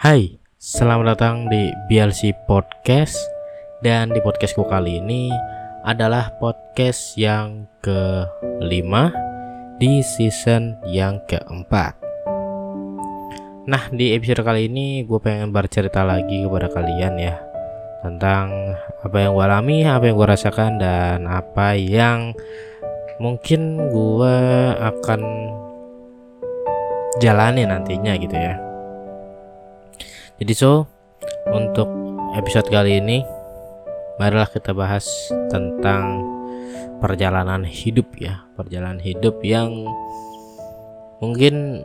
Hai, 0.00 0.40
selamat 0.56 1.12
datang 1.12 1.44
di 1.52 1.68
BLC 1.92 2.32
Podcast. 2.48 3.12
Dan 3.84 4.08
di 4.08 4.16
podcastku 4.24 4.64
kali 4.64 4.96
ini 4.96 5.28
adalah 5.84 6.32
podcast 6.40 7.20
yang 7.20 7.68
kelima 7.84 9.12
di 9.76 10.00
season 10.00 10.80
yang 10.88 11.20
keempat. 11.28 12.00
Nah 13.68 13.92
di 13.92 14.16
episode 14.16 14.40
kali 14.40 14.72
ini 14.72 15.04
gue 15.04 15.20
pengen 15.20 15.52
bercerita 15.52 16.00
lagi 16.00 16.48
kepada 16.48 16.72
kalian 16.72 17.20
ya 17.20 17.36
Tentang 18.00 18.72
apa 19.04 19.16
yang 19.20 19.36
gue 19.36 19.44
alami, 19.44 19.84
apa 19.84 20.08
yang 20.08 20.16
gue 20.16 20.28
rasakan 20.32 20.80
dan 20.80 21.28
apa 21.28 21.76
yang 21.76 22.32
mungkin 23.20 23.92
gue 23.92 24.36
akan 24.80 25.20
jalani 27.20 27.68
nantinya 27.68 28.16
gitu 28.16 28.32
ya 28.32 28.69
jadi 30.40 30.56
so 30.56 30.88
untuk 31.52 31.84
episode 32.32 32.72
kali 32.72 32.96
ini 32.96 33.20
marilah 34.16 34.48
kita 34.48 34.72
bahas 34.72 35.04
tentang 35.52 36.24
perjalanan 36.96 37.60
hidup 37.60 38.08
ya, 38.16 38.48
perjalanan 38.56 39.04
hidup 39.04 39.36
yang 39.44 39.68
mungkin 41.20 41.84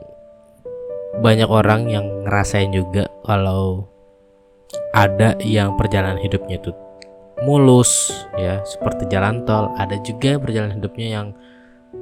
banyak 1.20 1.52
orang 1.52 1.92
yang 1.92 2.08
ngerasain 2.24 2.72
juga 2.72 3.12
kalau 3.28 3.92
ada 4.96 5.36
yang 5.44 5.76
perjalanan 5.76 6.20
hidupnya 6.24 6.56
itu 6.56 6.72
mulus 7.44 8.12
ya. 8.40 8.64
Seperti 8.64 9.12
jalan 9.12 9.44
tol 9.44 9.68
ada 9.76 10.00
juga 10.00 10.40
perjalanan 10.40 10.80
hidupnya 10.80 11.08
yang 11.12 11.28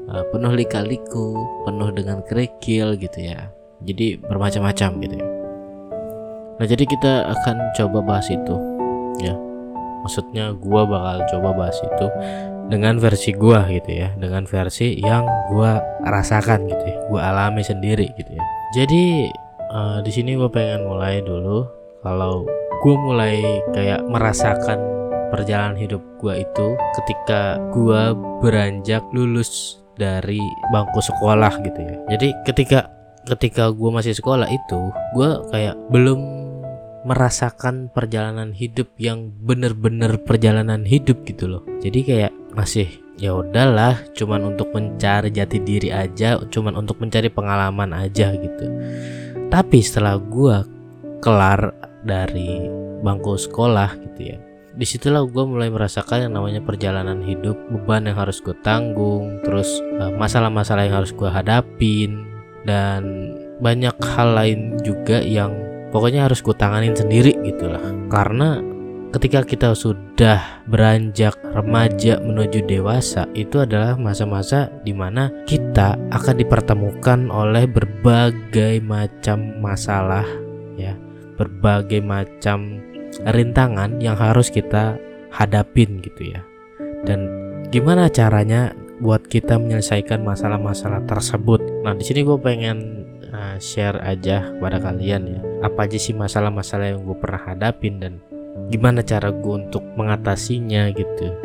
uh, 0.05 0.21
penuh 0.29 0.53
lika-liku 0.53 1.33
penuh 1.65 1.89
dengan 1.93 2.21
kerikil 2.25 2.93
gitu 3.01 3.25
ya. 3.25 3.49
Jadi 3.81 4.21
bermacam-macam 4.21 5.01
gitu 5.01 5.17
ya 5.17 5.32
Nah 6.59 6.65
jadi 6.69 6.83
kita 6.85 7.33
akan 7.33 7.55
coba 7.77 7.99
bahas 8.03 8.27
itu 8.29 8.55
ya. 9.21 9.33
Maksudnya 10.03 10.51
gua 10.59 10.83
bakal 10.83 11.17
coba 11.31 11.49
bahas 11.55 11.79
itu 11.79 12.07
dengan 12.67 12.99
versi 12.99 13.31
gua 13.31 13.63
gitu 13.71 13.87
ya, 14.03 14.11
dengan 14.19 14.43
versi 14.43 14.99
yang 14.99 15.23
gua 15.47 15.79
rasakan 16.03 16.67
gitu 16.67 16.83
ya, 16.83 16.97
gua 17.07 17.21
alami 17.31 17.63
sendiri 17.63 18.11
gitu 18.19 18.31
ya. 18.35 18.43
Jadi 18.75 19.31
uh, 19.71 20.03
di 20.03 20.11
sini 20.11 20.35
gua 20.35 20.51
pengen 20.51 20.91
mulai 20.91 21.23
dulu 21.23 21.63
kalau 22.03 22.43
gua 22.83 22.95
mulai 22.99 23.63
kayak 23.71 24.03
merasakan 24.11 24.75
perjalanan 25.31 25.79
hidup 25.79 26.03
gua 26.19 26.35
itu 26.35 26.67
ketika 26.99 27.55
gua 27.71 28.11
beranjak 28.43 29.01
lulus 29.15 29.79
dari 29.95 30.41
bangku 30.75 30.99
sekolah 30.99 31.63
gitu 31.63 31.79
ya. 31.79 31.95
Jadi 32.11 32.27
ketika 32.43 32.91
ketika 33.27 33.71
gue 33.71 33.89
masih 33.89 34.13
sekolah 34.15 34.47
itu 34.51 34.79
gue 35.15 35.29
kayak 35.51 35.75
belum 35.91 36.19
merasakan 37.03 37.91
perjalanan 37.91 38.55
hidup 38.55 38.87
yang 38.95 39.31
bener-bener 39.43 40.15
perjalanan 40.23 40.87
hidup 40.87 41.27
gitu 41.27 41.51
loh. 41.51 41.63
Jadi 41.83 41.99
kayak 42.07 42.31
masih 42.55 42.87
ya 43.19 43.35
udahlah 43.35 43.99
cuman 44.15 44.55
untuk 44.55 44.71
mencari 44.73 45.29
jati 45.29 45.61
diri 45.61 45.93
aja 45.93 46.39
cuman 46.49 46.79
untuk 46.79 46.97
mencari 47.03 47.27
pengalaman 47.27 47.91
aja 47.91 48.31
gitu. 48.31 48.65
Tapi 49.51 49.77
setelah 49.83 50.15
gua 50.17 50.63
kelar 51.19 51.75
dari 52.03 52.67
bangku 53.03 53.35
sekolah 53.35 53.99
gitu 53.99 54.35
ya 54.35 54.39
di 54.73 54.89
situlah 54.89 55.21
gue 55.29 55.43
mulai 55.45 55.69
merasakan 55.69 56.27
yang 56.29 56.33
namanya 56.33 56.57
perjalanan 56.65 57.21
hidup 57.21 57.53
beban 57.69 58.09
yang 58.09 58.17
harus 58.17 58.41
gue 58.41 58.57
tanggung 58.65 59.37
terus 59.45 59.69
eh, 60.01 60.11
masalah-masalah 60.17 60.89
yang 60.89 60.97
harus 60.97 61.13
gue 61.13 61.29
hadapin 61.29 62.32
dan 62.63 63.31
banyak 63.59 63.95
hal 64.15 64.35
lain 64.35 64.79
juga 64.81 65.19
yang 65.23 65.53
pokoknya 65.91 66.25
harus 66.27 66.41
gue 66.41 66.55
tanganin 66.57 66.95
sendiri 66.95 67.35
gitu 67.43 67.69
lah 67.69 67.83
karena 68.09 68.63
ketika 69.13 69.45
kita 69.45 69.69
sudah 69.77 70.65
beranjak 70.65 71.37
remaja 71.53 72.17
menuju 72.17 72.65
dewasa 72.65 73.29
itu 73.37 73.61
adalah 73.61 73.93
masa-masa 73.93 74.73
di 74.81 74.89
mana 74.89 75.29
kita 75.45 75.93
akan 76.09 76.35
dipertemukan 76.41 77.29
oleh 77.29 77.69
berbagai 77.69 78.81
macam 78.81 79.61
masalah 79.61 80.25
ya. 80.75 80.97
Berbagai 81.37 82.01
macam 82.01 82.81
rintangan 83.29 84.01
yang 84.01 84.17
harus 84.17 84.49
kita 84.49 84.97
hadapin 85.29 86.01
gitu 86.01 86.33
ya. 86.33 86.41
Dan 87.05 87.29
gimana 87.69 88.09
caranya 88.09 88.73
buat 89.03 89.27
kita 89.27 89.59
menyelesaikan 89.59 90.23
masalah-masalah 90.23 91.03
tersebut. 91.03 91.59
Nah 91.83 91.91
di 91.91 92.07
sini 92.07 92.23
gue 92.23 92.39
pengen 92.39 93.03
uh, 93.35 93.59
share 93.59 93.99
aja 93.99 94.55
kepada 94.55 94.79
kalian 94.79 95.21
ya 95.27 95.39
apa 95.67 95.83
aja 95.83 95.99
sih 95.99 96.15
masalah-masalah 96.15 96.95
yang 96.95 97.03
gue 97.03 97.17
pernah 97.19 97.43
hadapin 97.43 97.99
dan 97.99 98.23
gimana 98.71 99.03
cara 99.03 99.35
gue 99.35 99.53
untuk 99.67 99.83
mengatasinya 99.99 100.87
gitu. 100.95 101.35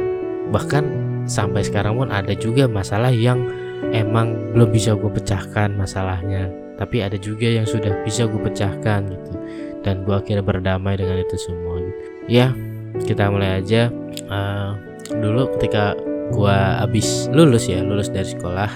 Bahkan 0.55 0.85
sampai 1.27 1.67
sekarang 1.67 1.99
pun 1.99 2.15
ada 2.15 2.33
juga 2.39 2.71
masalah 2.71 3.11
yang 3.11 3.43
emang 3.91 4.55
belum 4.55 4.71
bisa 4.71 4.95
gue 4.95 5.11
pecahkan 5.11 5.75
masalahnya 5.75 6.49
tapi 6.79 7.03
ada 7.03 7.19
juga 7.19 7.51
yang 7.51 7.67
sudah 7.67 7.91
bisa 8.07 8.31
gue 8.31 8.39
pecahkan 8.39 9.11
gitu. 9.11 9.35
Dan 9.83 10.07
gue 10.07 10.15
akhirnya 10.15 10.47
berdamai 10.47 10.95
dengan 10.95 11.19
itu 11.19 11.35
semua. 11.35 11.83
Gitu. 11.83 11.93
ya 12.31 12.55
kita 13.03 13.27
mulai 13.35 13.59
aja. 13.59 13.91
Uh, 14.31 14.79
dulu 15.19 15.51
ketika 15.59 15.99
gue 16.33 16.56
habis 16.81 17.27
lulus 17.33 17.66
ya 17.69 17.81
lulus 17.81 18.12
dari 18.12 18.28
sekolah 18.28 18.71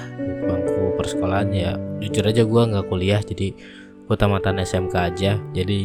bangku 0.48 0.96
persekolahan 0.98 1.48
ya. 1.52 1.72
Jujur 2.02 2.26
aja 2.26 2.42
gue 2.42 2.62
nggak 2.72 2.86
kuliah 2.90 3.20
jadi 3.22 3.54
gue 4.02 4.16
tamatan 4.18 4.60
SMK 4.60 4.94
aja. 4.94 5.38
Jadi 5.54 5.82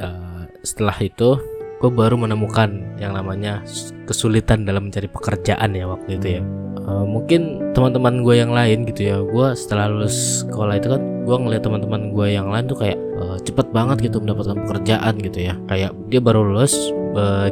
uh, 0.00 0.48
setelah 0.64 0.96
itu 0.98 1.36
gue 1.78 1.90
baru 1.94 2.18
menemukan 2.18 2.98
yang 2.98 3.14
namanya 3.14 3.62
kesulitan 4.08 4.66
dalam 4.66 4.90
mencari 4.90 5.06
pekerjaan 5.06 5.76
ya 5.76 5.86
waktu 5.86 6.18
itu 6.18 6.28
ya. 6.40 6.42
Uh, 6.88 7.04
mungkin 7.04 7.70
teman-teman 7.76 8.24
gue 8.24 8.34
yang 8.40 8.48
lain 8.48 8.88
gitu 8.88 9.12
ya 9.12 9.16
gue 9.20 9.46
setelah 9.52 9.92
lulus 9.92 10.48
sekolah 10.48 10.80
itu 10.80 10.88
kan 10.88 11.02
gue 11.28 11.36
ngeliat 11.36 11.60
teman-teman 11.60 12.16
gue 12.16 12.26
yang 12.32 12.48
lain 12.48 12.64
tuh 12.64 12.80
kayak 12.80 12.96
uh, 13.20 13.36
cepet 13.44 13.68
banget 13.76 14.08
gitu 14.08 14.24
mendapatkan 14.24 14.56
pekerjaan 14.64 15.14
gitu 15.20 15.38
ya. 15.52 15.54
Kayak 15.68 15.92
dia 16.08 16.20
baru 16.22 16.42
lulus 16.46 16.94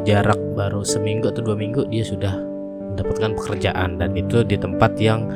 jarak 0.06 0.38
baru 0.54 0.86
seminggu 0.86 1.26
atau 1.26 1.42
dua 1.42 1.58
minggu 1.58 1.90
dia 1.90 2.06
sudah 2.06 2.38
mendapatkan 2.96 3.36
pekerjaan. 3.36 4.00
Dan 4.00 4.16
itu 4.16 4.40
di 4.40 4.56
tempat 4.56 4.96
yang 4.96 5.28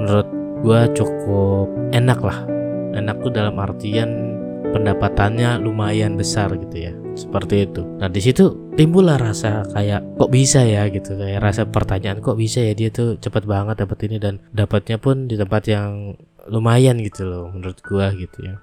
menurut 0.00 0.28
gue 0.64 0.80
cukup 0.96 1.68
enak 1.92 2.18
lah. 2.24 2.48
Enak 2.96 3.20
tuh 3.20 3.30
dalam 3.30 3.60
artian 3.60 4.40
pendapatannya 4.72 5.60
lumayan 5.60 6.16
besar 6.16 6.48
gitu 6.56 6.88
ya. 6.88 6.92
Seperti 7.12 7.68
itu. 7.68 7.84
Nah 8.00 8.08
di 8.08 8.24
situ 8.24 8.72
timbullah 8.72 9.20
rasa 9.20 9.68
kayak 9.76 10.16
kok 10.16 10.32
bisa 10.32 10.64
ya? 10.64 10.88
gitu. 10.88 11.20
Kayak 11.20 11.44
rasa 11.44 11.68
pertanyaan 11.68 12.24
kok 12.24 12.40
bisa 12.40 12.64
ya 12.64 12.72
dia 12.72 12.88
tuh 12.88 13.20
cepet 13.20 13.44
banget 13.44 13.84
dapat 13.84 13.98
ini? 14.08 14.16
Dan 14.16 14.40
dapatnya 14.56 14.96
pun 14.96 15.28
di 15.28 15.36
tempat 15.36 15.68
yang 15.68 16.16
lumayan 16.48 16.96
gitu 17.04 17.28
loh 17.28 17.52
menurut 17.52 17.78
gua 17.84 18.08
gitu 18.16 18.40
ya. 18.40 18.56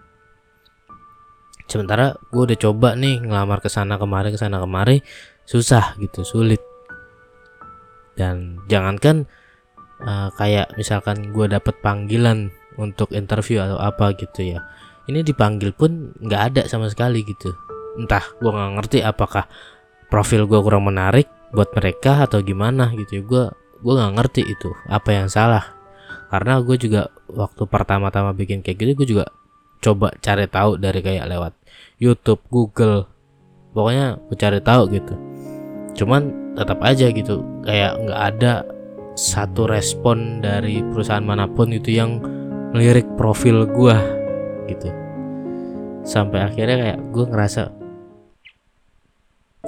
Sementara 1.69 2.18
gua 2.34 2.50
udah 2.50 2.57
coba 2.57 2.97
nih 2.97 3.22
ngelamar 3.22 3.62
ke 3.62 3.69
sana 3.69 4.02
kemari 4.02 4.34
ke 4.34 4.40
sana 4.42 4.57
kemari 4.57 5.06
susah 5.46 5.94
gitu 6.02 6.25
sulit 6.25 6.57
dan 8.15 8.63
jangankan 8.71 9.27
uh, 10.03 10.31
kayak 10.39 10.71
misalkan 10.79 11.35
gue 11.35 11.45
dapet 11.47 11.75
panggilan 11.83 12.51
untuk 12.75 13.11
interview 13.15 13.63
atau 13.63 13.79
apa 13.79 14.11
gitu 14.15 14.55
ya 14.55 14.59
ini 15.05 15.21
dipanggil 15.21 15.69
pun 15.73 16.13
nggak 16.17 16.41
ada 16.53 16.61
sama 16.65 16.89
sekali 16.89 17.21
gitu. 17.21 17.53
Entah 17.95 18.25
gue 18.41 18.49
nggak 18.49 18.71
ngerti 18.81 18.99
apakah 19.05 19.45
profil 20.09 20.49
gue 20.49 20.59
kurang 20.61 20.89
menarik 20.89 21.29
buat 21.53 21.71
mereka 21.77 22.25
atau 22.25 22.41
gimana 22.41 22.89
gitu 22.97 23.21
ya. 23.21 23.23
Gue 23.23 23.43
gue 23.85 23.93
nggak 23.93 24.13
ngerti 24.17 24.41
itu 24.49 24.73
apa 24.89 25.09
yang 25.13 25.29
salah. 25.29 25.77
Karena 26.33 26.57
gue 26.59 26.75
juga 26.75 27.13
waktu 27.29 27.63
pertama-tama 27.69 28.33
bikin 28.33 28.65
kayak 28.65 28.77
gitu 28.81 28.91
gue 28.97 29.07
juga 29.17 29.25
coba 29.79 30.09
cari 30.17 30.49
tahu 30.49 30.81
dari 30.81 30.99
kayak 31.05 31.29
lewat 31.29 31.53
YouTube 32.01 32.41
Google. 32.50 33.06
Pokoknya 33.77 34.18
gue 34.25 34.38
cari 34.39 34.59
tahu 34.59 34.83
gitu. 34.89 35.13
Cuman 36.01 36.44
tetap 36.56 36.80
aja 36.81 37.12
gitu. 37.12 37.44
Kayak 37.63 38.00
nggak 38.02 38.22
ada 38.36 38.54
satu 39.16 39.68
respon 39.68 40.44
dari 40.44 40.84
perusahaan 40.92 41.24
mana 41.24 41.48
pun 41.48 41.72
itu 41.72 41.96
yang 41.96 42.19
melirik 42.75 43.07
profil 43.16 43.63
gue 43.68 43.98
gitu. 44.68 44.90
Sampai 46.04 46.44
akhirnya 46.44 46.78
kayak 46.80 47.00
gue 47.16 47.25
ngerasa 47.28 47.63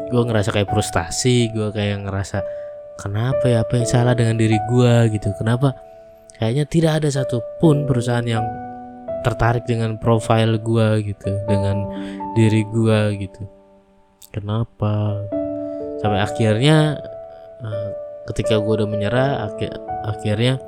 gue 0.07 0.23
ngerasa 0.23 0.49
kayak 0.55 0.71
frustasi 0.71 1.51
gue 1.51 1.67
kayak 1.75 2.07
ngerasa 2.07 2.39
kenapa 2.95 3.43
ya 3.51 3.67
apa 3.67 3.73
yang 3.75 3.87
salah 3.87 4.13
dengan 4.15 4.35
diri 4.35 4.59
gue 4.67 4.93
gitu. 5.15 5.31
Kenapa? 5.39 5.71
Kayaknya 6.37 6.65
tidak 6.69 6.91
ada 7.01 7.09
satupun 7.09 7.89
perusahaan 7.89 8.27
yang 8.27 8.45
tertarik 9.25 9.65
dengan 9.65 9.97
profil 9.97 10.61
gue 10.61 10.87
gitu 11.07 11.31
dengan 11.49 11.87
diri 12.37 12.61
gue 12.69 12.99
gitu. 13.17 13.43
Kenapa 14.29 15.17
sampai 16.01 16.19
akhirnya 16.21 17.01
uh, 17.61 17.89
ketika 18.33 18.59
gue 18.59 18.73
udah 18.83 18.89
menyerah 18.89 19.49
akhir 19.49 19.71
akhirnya 20.05 20.61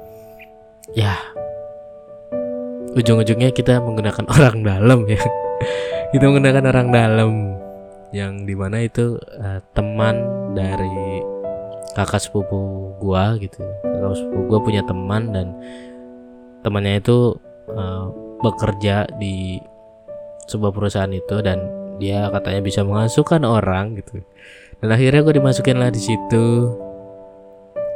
ya 0.97 1.15
ujung-ujungnya 2.97 3.53
kita 3.53 3.77
menggunakan 3.81 4.25
orang 4.35 4.65
dalam 4.65 4.99
ya. 5.05 5.21
Itu 6.09 6.23
menggunakan 6.25 6.65
orang 6.65 6.87
dalam 6.89 7.31
yang 8.09 8.49
di 8.49 8.57
mana 8.57 8.81
itu 8.81 9.21
uh, 9.37 9.61
teman 9.77 10.17
dari 10.57 11.21
kakak 11.93 12.21
sepupu 12.21 12.91
gua 12.97 13.37
gitu. 13.37 13.61
Kakak 13.85 14.17
sepupu 14.17 14.41
gua 14.49 14.59
punya 14.65 14.81
teman 14.89 15.29
dan 15.29 15.53
temannya 16.65 16.97
itu 16.97 17.37
uh, 17.69 18.09
bekerja 18.41 19.05
di 19.21 19.61
sebuah 20.49 20.73
perusahaan 20.73 21.11
itu 21.13 21.45
dan 21.45 21.61
dia 22.01 22.31
katanya 22.31 22.61
bisa 22.63 22.81
mengasuhkan 22.81 23.43
orang 23.45 23.99
gitu 23.99 24.23
dan 24.79 24.89
akhirnya 24.95 25.21
gue 25.23 25.35
dimasukin 25.39 25.77
lah 25.79 25.91
di 25.91 26.01
situ. 26.01 26.71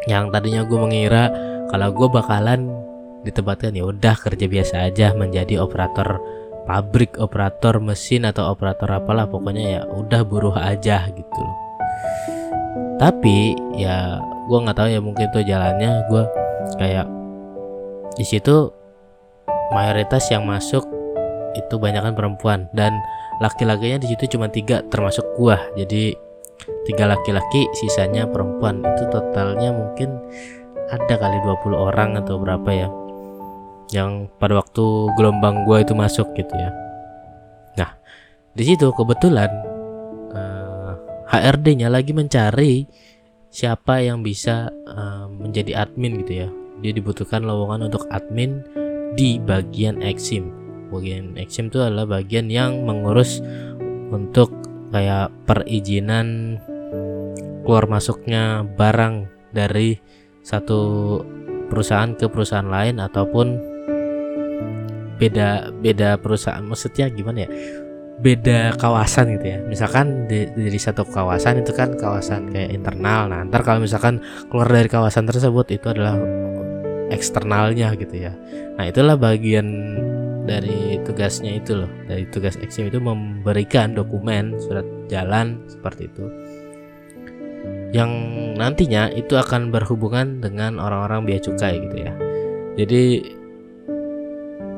Yang 0.07 0.35
tadinya 0.35 0.61
gue 0.67 0.77
mengira 0.79 1.31
kalau 1.71 1.89
gue 1.95 2.07
bakalan 2.11 2.67
ditempatkan 3.23 3.71
ya 3.71 3.87
udah 3.87 4.15
kerja 4.19 4.45
biasa 4.51 4.75
aja 4.91 5.15
menjadi 5.15 5.63
operator 5.63 6.19
pabrik 6.67 7.15
operator 7.19 7.79
mesin 7.79 8.27
atau 8.27 8.51
operator 8.51 8.87
apalah 8.91 9.27
pokoknya 9.27 9.63
ya 9.79 9.81
udah 9.87 10.21
buruh 10.27 10.55
aja 10.59 11.07
gitu 11.07 11.39
loh. 11.39 11.57
Tapi 12.99 13.55
ya 13.79 14.19
gue 14.19 14.57
nggak 14.59 14.75
tahu 14.75 14.87
ya 14.91 14.99
mungkin 14.99 15.31
tuh 15.31 15.43
jalannya 15.43 16.03
gue 16.11 16.23
kayak 16.83 17.07
di 18.19 18.25
situ 18.27 18.69
mayoritas 19.71 20.27
yang 20.29 20.43
masuk 20.43 20.83
itu 21.55 21.75
banyak 21.79 22.01
kan 22.03 22.13
perempuan 22.13 22.59
dan 22.75 22.93
laki-lakinya 23.41 24.01
di 24.03 24.07
situ 24.13 24.37
cuma 24.37 24.49
tiga 24.49 24.85
termasuk 24.89 25.25
gua. 25.37 25.57
Jadi 25.77 26.13
tiga 26.87 27.09
laki-laki 27.09 27.67
sisanya 27.75 28.27
perempuan. 28.27 28.83
Itu 28.83 29.09
totalnya 29.09 29.73
mungkin 29.73 30.19
ada 30.91 31.15
kali 31.17 31.37
20 31.41 31.73
orang 31.73 32.19
atau 32.19 32.37
berapa 32.37 32.69
ya 32.69 32.89
yang 33.93 34.25
pada 34.41 34.57
waktu 34.57 34.83
gelombang 35.19 35.65
gua 35.69 35.85
itu 35.85 35.93
masuk 35.93 36.33
gitu 36.33 36.53
ya. 36.53 36.71
Nah 37.77 37.93
di 38.57 38.63
situ 38.65 38.89
kebetulan 38.93 39.51
uh, 40.33 40.93
eh, 41.29 41.29
HRD-nya 41.29 41.93
lagi 41.93 42.11
mencari 42.15 42.85
siapa 43.53 44.01
yang 44.01 44.25
bisa 44.25 44.73
uh, 44.89 45.29
menjadi 45.29 45.85
admin 45.85 46.25
gitu 46.25 46.33
ya. 46.45 46.49
Dia 46.81 46.91
dibutuhkan 46.91 47.45
lowongan 47.45 47.87
untuk 47.87 48.09
admin 48.09 48.65
di 49.13 49.37
bagian 49.37 50.01
Exim. 50.01 50.49
Bagian 50.89 51.37
Exim 51.37 51.69
itu 51.69 51.79
adalah 51.79 52.19
bagian 52.19 52.49
yang 52.49 52.85
mengurus 52.85 53.39
untuk 54.09 54.62
kayak 54.93 55.33
perizinan 55.49 56.61
keluar 57.65 57.89
masuknya 57.89 58.61
barang 58.61 59.25
dari 59.49 59.97
satu 60.45 61.17
perusahaan 61.73 62.13
ke 62.13 62.29
perusahaan 62.29 62.69
lain 62.69 63.01
ataupun 63.01 63.57
beda 65.17 65.73
beda 65.81 66.21
perusahaan 66.21 66.61
maksudnya 66.61 67.09
gimana 67.09 67.47
ya? 67.47 67.49
Beda 68.21 68.77
kawasan 68.77 69.33
gitu 69.39 69.57
ya. 69.57 69.59
Misalkan 69.65 70.29
di, 70.29 70.45
dari 70.53 70.77
satu 70.77 71.01
kawasan 71.01 71.65
itu 71.65 71.73
kan 71.73 71.97
kawasan 71.97 72.53
kayak 72.53 72.69
internal. 72.69 73.25
Nah 73.25 73.41
ntar 73.49 73.65
kalau 73.65 73.81
misalkan 73.81 74.21
keluar 74.53 74.69
dari 74.69 74.85
kawasan 74.85 75.25
tersebut 75.25 75.73
itu 75.73 75.89
adalah 75.89 76.21
eksternalnya 77.09 77.97
gitu 77.97 78.29
ya. 78.29 78.37
Nah 78.77 78.85
itulah 78.85 79.17
bagian 79.17 79.97
dari 80.43 80.99
tugasnya 81.07 81.55
itu 81.55 81.83
loh 81.83 81.91
dari 82.07 82.27
tugas 82.27 82.59
eksim 82.59 82.91
itu 82.91 82.99
memberikan 82.99 83.95
dokumen 83.95 84.59
surat 84.59 84.83
jalan 85.07 85.63
seperti 85.71 86.11
itu. 86.11 86.25
Yang 87.93 88.11
nantinya 88.59 89.07
itu 89.13 89.37
akan 89.39 89.71
berhubungan 89.71 90.43
dengan 90.43 90.81
orang-orang 90.81 91.23
biaya 91.23 91.41
cukai 91.47 91.79
gitu 91.79 91.97
ya. 92.03 92.11
Jadi 92.75 93.03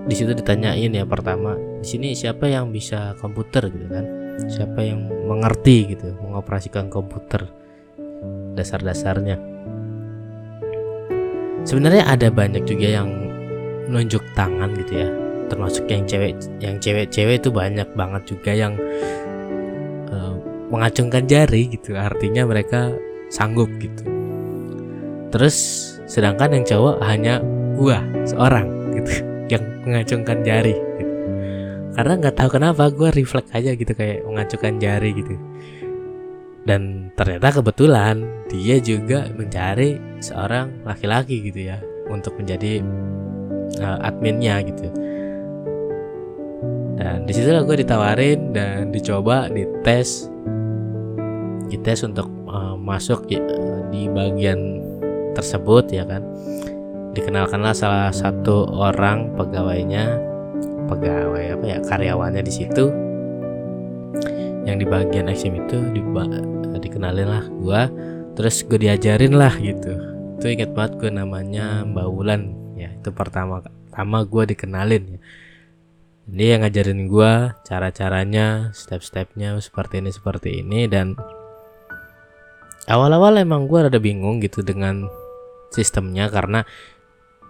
di 0.06 0.14
situ 0.14 0.38
ditanyain 0.38 0.94
ya 0.94 1.02
pertama 1.08 1.58
di 1.82 1.88
sini 1.88 2.14
siapa 2.14 2.46
yang 2.46 2.70
bisa 2.70 3.18
komputer? 3.18 3.66
gitu 3.72 3.88
kan. 3.90 4.06
Siapa 4.52 4.84
yang 4.84 5.08
mengerti 5.26 5.96
gitu 5.96 6.12
mengoperasikan 6.20 6.92
komputer 6.92 7.48
dasar-dasarnya. 8.54 9.40
Sebenarnya 11.66 12.06
ada 12.06 12.30
banyak 12.30 12.68
juga 12.68 13.02
yang 13.02 13.10
nunjuk 13.90 14.22
tangan 14.38 14.76
gitu 14.76 15.02
ya 15.02 15.25
termasuk 15.48 15.86
yang 15.90 16.04
cewek 16.06 16.34
yang 16.62 16.76
cewek-cewek 16.82 17.42
itu 17.42 17.50
banyak 17.54 17.88
banget 17.94 18.24
juga 18.26 18.52
yang 18.54 18.74
uh, 20.10 20.36
mengacungkan 20.70 21.26
jari 21.26 21.70
gitu. 21.70 21.94
Artinya 21.98 22.46
mereka 22.46 22.94
sanggup 23.30 23.70
gitu. 23.78 24.04
Terus 25.34 25.56
sedangkan 26.06 26.62
yang 26.62 26.66
cowok 26.66 26.96
hanya 27.06 27.42
gua 27.76 28.00
seorang 28.24 28.96
gitu 29.02 29.12
yang 29.54 29.64
mengacungkan 29.86 30.42
jari 30.42 30.74
gitu. 30.74 31.14
karena 31.96 32.20
nggak 32.20 32.36
tahu 32.36 32.50
kenapa 32.60 32.92
gua 32.92 33.08
refleks 33.08 33.56
aja 33.56 33.72
gitu 33.72 33.96
kayak 33.96 34.26
mengacungkan 34.28 34.78
jari 34.82 35.16
gitu. 35.16 35.36
Dan 36.66 37.14
ternyata 37.14 37.62
kebetulan 37.62 38.26
dia 38.50 38.82
juga 38.82 39.30
mencari 39.30 40.02
seorang 40.18 40.82
laki-laki 40.82 41.46
gitu 41.46 41.70
ya 41.70 41.78
untuk 42.10 42.34
menjadi 42.42 42.82
uh, 43.82 44.00
adminnya 44.02 44.66
gitu 44.66 44.90
dan 46.96 47.28
di 47.28 47.36
situlah 47.36 47.68
gue 47.68 47.84
ditawarin 47.84 48.56
dan 48.56 48.90
dicoba 48.96 49.52
dites. 49.52 50.32
Dites 51.68 52.02
untuk 52.08 52.32
uh, 52.48 52.80
masuk 52.80 53.28
ya, 53.28 53.44
di 53.92 54.08
bagian 54.08 54.80
tersebut 55.36 55.92
ya 55.92 56.08
kan. 56.08 56.24
Dikenalkanlah 57.16 57.76
salah 57.76 58.12
satu 58.12 58.68
orang 58.72 59.36
pegawainya 59.36 60.20
pegawai 60.88 61.60
apa 61.60 61.66
ya 61.68 61.78
karyawannya 61.84 62.42
di 62.44 62.54
situ. 62.54 62.88
Yang 64.64 64.78
di 64.82 64.86
bagian 64.88 65.28
eksim 65.28 65.54
itu 65.60 65.78
di, 65.92 66.02
dikenalin 66.80 67.28
lah 67.28 67.46
gue 67.46 67.82
terus 68.40 68.64
gue 68.64 68.80
diajarin 68.80 69.36
lah 69.36 69.52
gitu. 69.60 69.96
Itu 70.40 70.48
inget 70.48 70.72
banget 70.72 70.96
gue 71.00 71.12
namanya 71.12 71.84
Mbak 71.84 72.08
Wulan 72.08 72.56
ya. 72.80 72.88
Itu 72.96 73.12
pertama 73.12 73.60
pertama 73.64 74.24
gue 74.24 74.44
dikenalin 74.56 75.20
ya 75.20 75.20
dia 76.26 76.58
yang 76.58 76.66
ngajarin 76.66 77.06
gue 77.06 77.34
cara 77.62 77.94
caranya 77.94 78.74
step 78.74 79.06
stepnya 79.06 79.54
seperti 79.62 80.02
ini 80.02 80.10
seperti 80.10 80.50
ini 80.66 80.90
dan 80.90 81.14
awal-awal 82.90 83.38
emang 83.38 83.70
gue 83.70 83.86
rada 83.86 84.02
bingung 84.02 84.42
gitu 84.42 84.66
dengan 84.66 85.06
sistemnya 85.70 86.26
karena 86.34 86.66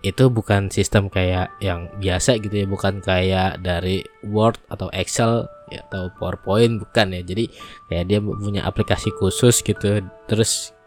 itu 0.06 0.30
bukan 0.30 0.69
sistem 0.69 1.10
kayak 1.10 1.50
yang 1.57 1.89
biasa 1.98 2.38
gitu 2.38 2.54
ya 2.62 2.68
bukan 2.69 3.01
kayak 3.01 3.57
dari 3.66 4.06
Word 4.22 4.62
atau 4.69 4.86
Excel 4.94 5.50
ya, 5.74 5.81
atau 5.89 6.13
PowerPoint 6.22 6.77
bukan 6.77 7.10
ya. 7.10 7.25
Jadi 7.25 7.50
kayak 7.89 8.05
dia 8.05 8.20
punya 8.22 8.62
aplikasi 8.70 9.10
khusus 9.17 9.65
gitu 9.65 10.05
terus 10.29 10.77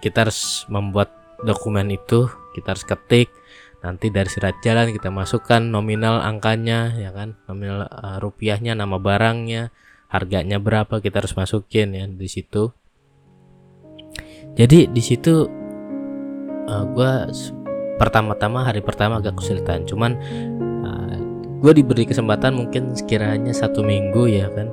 kita 0.00 0.24
harus 0.24 0.64
membuat 0.72 1.12
dokumen 1.44 1.92
itu 1.92 2.32
kita 2.56 2.72
harus 2.72 2.88
ketik 2.88 3.28
nanti 3.86 4.10
dari 4.10 4.26
surat 4.26 4.58
jalan 4.66 4.90
kita 4.90 5.14
masukkan 5.14 5.62
nominal 5.62 6.18
angkanya 6.18 6.90
ya 6.98 7.14
kan? 7.14 7.38
Nominal 7.46 7.86
uh, 7.86 8.18
rupiahnya 8.18 8.74
nama 8.74 8.98
barangnya 8.98 9.70
harganya 10.10 10.58
berapa 10.58 10.98
kita 10.98 11.22
harus 11.22 11.38
masukin 11.38 11.94
ya 11.94 12.10
di 12.10 12.26
situ. 12.26 12.74
Jadi 14.58 14.90
di 14.90 15.02
situ 15.02 15.46
uh, 16.66 16.74
eh, 16.74 16.84
gue 16.90 17.12
pertama-tama 18.02 18.66
hari 18.66 18.82
pertama 18.82 19.22
agak 19.22 19.38
kesulitan. 19.38 19.86
Cuman 19.86 20.18
uh, 20.82 21.14
eh, 21.14 21.18
gue 21.62 21.72
diberi 21.78 22.10
kesempatan 22.10 22.58
mungkin 22.58 22.90
sekiranya 22.98 23.54
satu 23.54 23.86
minggu 23.86 24.26
ya 24.26 24.50
kan? 24.50 24.66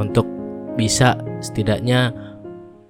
Untuk 0.00 0.24
bisa 0.80 1.20
setidaknya 1.44 2.16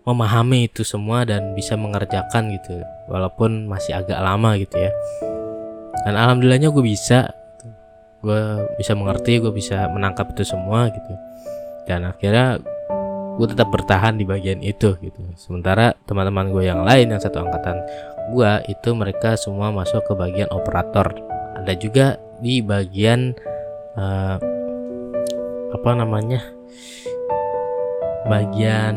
memahami 0.07 0.71
itu 0.71 0.87
semua 0.87 1.27
dan 1.27 1.51
bisa 1.59 1.75
mengerjakan 1.75 2.55
gitu. 2.55 2.79
Walaupun 3.11 3.67
masih 3.67 3.99
agak 3.99 4.23
lama 4.23 4.55
gitu 4.55 4.79
ya 4.79 4.95
dan 6.05 6.15
alhamdulillahnya 6.21 6.69
gue 6.69 6.85
bisa 6.85 7.33
gue 8.25 8.41
bisa 8.77 8.93
mengerti 8.93 9.41
gue 9.41 9.53
bisa 9.53 9.89
menangkap 9.93 10.33
itu 10.37 10.45
semua 10.45 10.93
gitu. 10.93 11.13
Dan 11.85 12.09
akhirnya 12.09 12.61
gue 13.37 13.47
tetap 13.49 13.69
bertahan 13.73 14.17
di 14.21 14.25
bagian 14.25 14.61
itu 14.61 14.97
gitu. 15.01 15.21
Sementara 15.37 15.97
teman-teman 16.05 16.53
gue 16.53 16.65
yang 16.69 16.85
lain 16.85 17.13
yang 17.13 17.21
satu 17.21 17.45
angkatan 17.45 17.81
gua 18.33 18.65
itu 18.65 18.97
mereka 18.97 19.37
semua 19.37 19.69
masuk 19.69 20.01
ke 20.09 20.13
bagian 20.17 20.49
operator. 20.49 21.13
Ada 21.61 21.77
juga 21.77 22.17
di 22.41 22.65
bagian 22.65 23.37
uh, 23.97 24.37
apa 25.75 25.91
namanya 25.93 26.41
bagian 28.25 28.97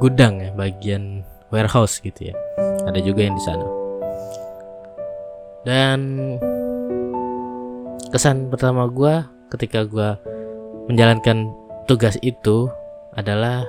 gudang 0.00 0.40
ya 0.40 0.50
bagian 0.56 1.20
warehouse 1.52 2.00
gitu 2.00 2.32
ya. 2.32 2.34
Ada 2.88 3.04
juga 3.04 3.28
yang 3.28 3.36
di 3.36 3.44
sana 3.44 3.81
dan 5.62 5.98
kesan 8.10 8.50
pertama 8.52 8.88
gua 8.90 9.30
ketika 9.52 9.86
gua 9.86 10.18
menjalankan 10.90 11.52
tugas 11.86 12.18
itu 12.22 12.70
adalah 13.14 13.66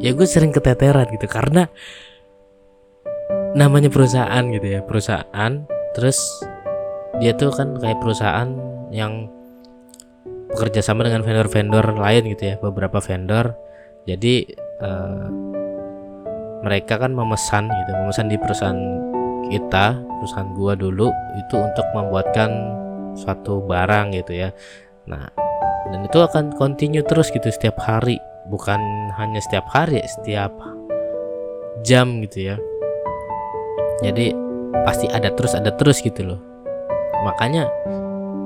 ya 0.00 0.14
gue 0.14 0.26
sering 0.26 0.54
keteteran 0.54 1.10
gitu. 1.14 1.26
Karena 1.28 1.66
namanya 3.56 3.88
perusahaan 3.88 4.44
gitu 4.52 4.66
ya 4.66 4.80
perusahaan 4.84 5.52
terus 5.96 6.20
dia 7.18 7.34
tuh 7.34 7.50
kan 7.50 7.74
kayak 7.80 7.98
perusahaan 7.98 8.48
yang 8.92 9.26
bekerja 10.52 10.80
sama 10.80 11.04
dengan 11.04 11.24
vendor-vendor 11.24 11.96
lain 11.98 12.22
gitu 12.32 12.54
ya 12.54 12.54
beberapa 12.60 13.02
vendor. 13.02 13.56
Jadi 14.08 14.48
uh, 14.80 15.26
mereka 16.64 16.98
kan 16.98 17.14
memesan 17.14 17.68
gitu 17.68 17.90
memesan 17.94 18.26
di 18.32 18.36
perusahaan 18.40 18.80
kita 19.48 19.98
perusahaan 20.00 20.50
gua 20.54 20.76
dulu 20.76 21.08
itu 21.40 21.56
untuk 21.56 21.86
membuatkan 21.96 22.50
suatu 23.16 23.64
barang 23.64 24.14
gitu 24.14 24.46
ya. 24.46 24.50
Nah 25.08 25.28
dan 25.88 26.04
itu 26.04 26.18
akan 26.20 26.52
continue 26.56 27.04
terus 27.04 27.32
gitu 27.32 27.48
setiap 27.48 27.80
hari. 27.80 28.20
Bukan 28.48 28.80
hanya 29.20 29.40
setiap 29.44 29.68
hari 29.68 30.00
setiap 30.08 30.52
jam 31.84 32.20
gitu 32.24 32.54
ya. 32.54 32.56
Jadi 34.04 34.32
pasti 34.86 35.10
ada 35.10 35.32
terus 35.34 35.52
ada 35.56 35.72
terus 35.74 36.00
gitu 36.00 36.24
loh. 36.24 36.40
Makanya 37.26 37.66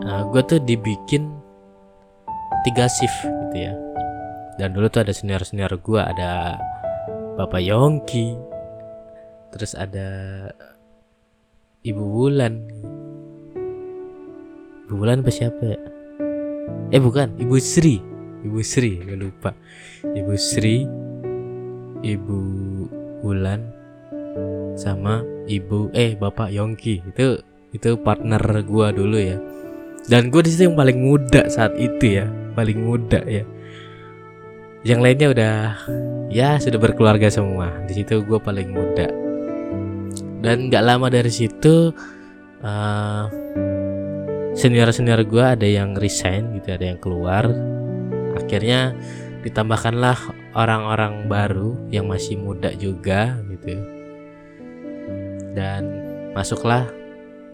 uh, 0.07 0.11
eh, 0.11 0.23
gue 0.33 0.43
tuh 0.47 0.61
dibikin 0.63 1.29
tiga 2.67 2.87
shift 2.89 3.27
gitu 3.49 3.71
ya. 3.71 3.75
Dan 4.57 4.77
dulu 4.77 4.87
tuh 4.91 5.03
ada 5.03 5.13
senior 5.15 5.43
senior 5.43 5.73
gue 5.81 6.01
ada 6.01 6.61
bapak 7.37 7.65
Yongki 7.65 8.37
terus 9.53 9.77
ada 9.77 10.09
ibu 11.83 12.03
Bulan 12.07 12.63
ibu 14.87 14.95
Bulan 14.95 15.27
apa 15.27 15.33
siapa? 15.35 15.65
Ya 15.67 15.79
eh 16.95 17.01
bukan. 17.03 17.35
Ibu 17.41 17.57
Sri. 17.59 17.99
Ibu 18.47 18.61
Sri 18.63 19.03
gue 19.03 19.19
lupa. 19.19 19.57
Ibu 20.05 20.37
Sri 20.39 20.87
ibu 22.07 22.39
Bulan 23.23 23.67
sama 24.79 25.27
ibu 25.51 25.91
eh 25.97 26.15
bapak 26.15 26.55
Yongki. 26.55 27.03
Itu 27.09 27.43
itu 27.73 27.97
partner 27.99 28.43
gua 28.63 28.93
dulu 28.93 29.19
ya. 29.19 29.41
Dan 30.07 30.29
gue 30.29 30.43
di 30.45 30.51
situ 30.53 30.71
yang 30.71 30.77
paling 30.79 30.99
muda 31.03 31.49
saat 31.49 31.75
itu 31.81 32.23
ya. 32.23 32.27
Paling 32.53 32.79
muda 32.79 33.25
ya. 33.27 33.43
Yang 34.85 35.01
lainnya 35.01 35.29
udah 35.33 35.55
ya 36.29 36.61
sudah 36.61 36.79
berkeluarga 36.79 37.33
semua. 37.33 37.73
Di 37.89 37.97
situ 37.97 38.21
gue 38.23 38.39
paling 38.39 38.71
muda 38.71 39.32
dan 40.43 40.69
nggak 40.69 40.83
lama 40.83 41.07
dari 41.07 41.31
situ 41.31 41.95
uh, 42.67 43.25
senior 44.53 44.91
senior 44.93 45.23
gue 45.23 45.41
ada 45.41 45.65
yang 45.65 45.95
resign 45.97 46.59
gitu 46.59 46.75
ada 46.75 46.93
yang 46.93 47.01
keluar. 47.01 47.47
Akhirnya 48.37 48.93
ditambahkanlah 49.47 50.19
orang-orang 50.53 51.31
baru 51.31 51.79
yang 51.89 52.11
masih 52.11 52.37
muda 52.37 52.75
juga 52.77 53.39
gitu. 53.49 53.79
Dan 55.55 55.83
masuklah 56.35 56.89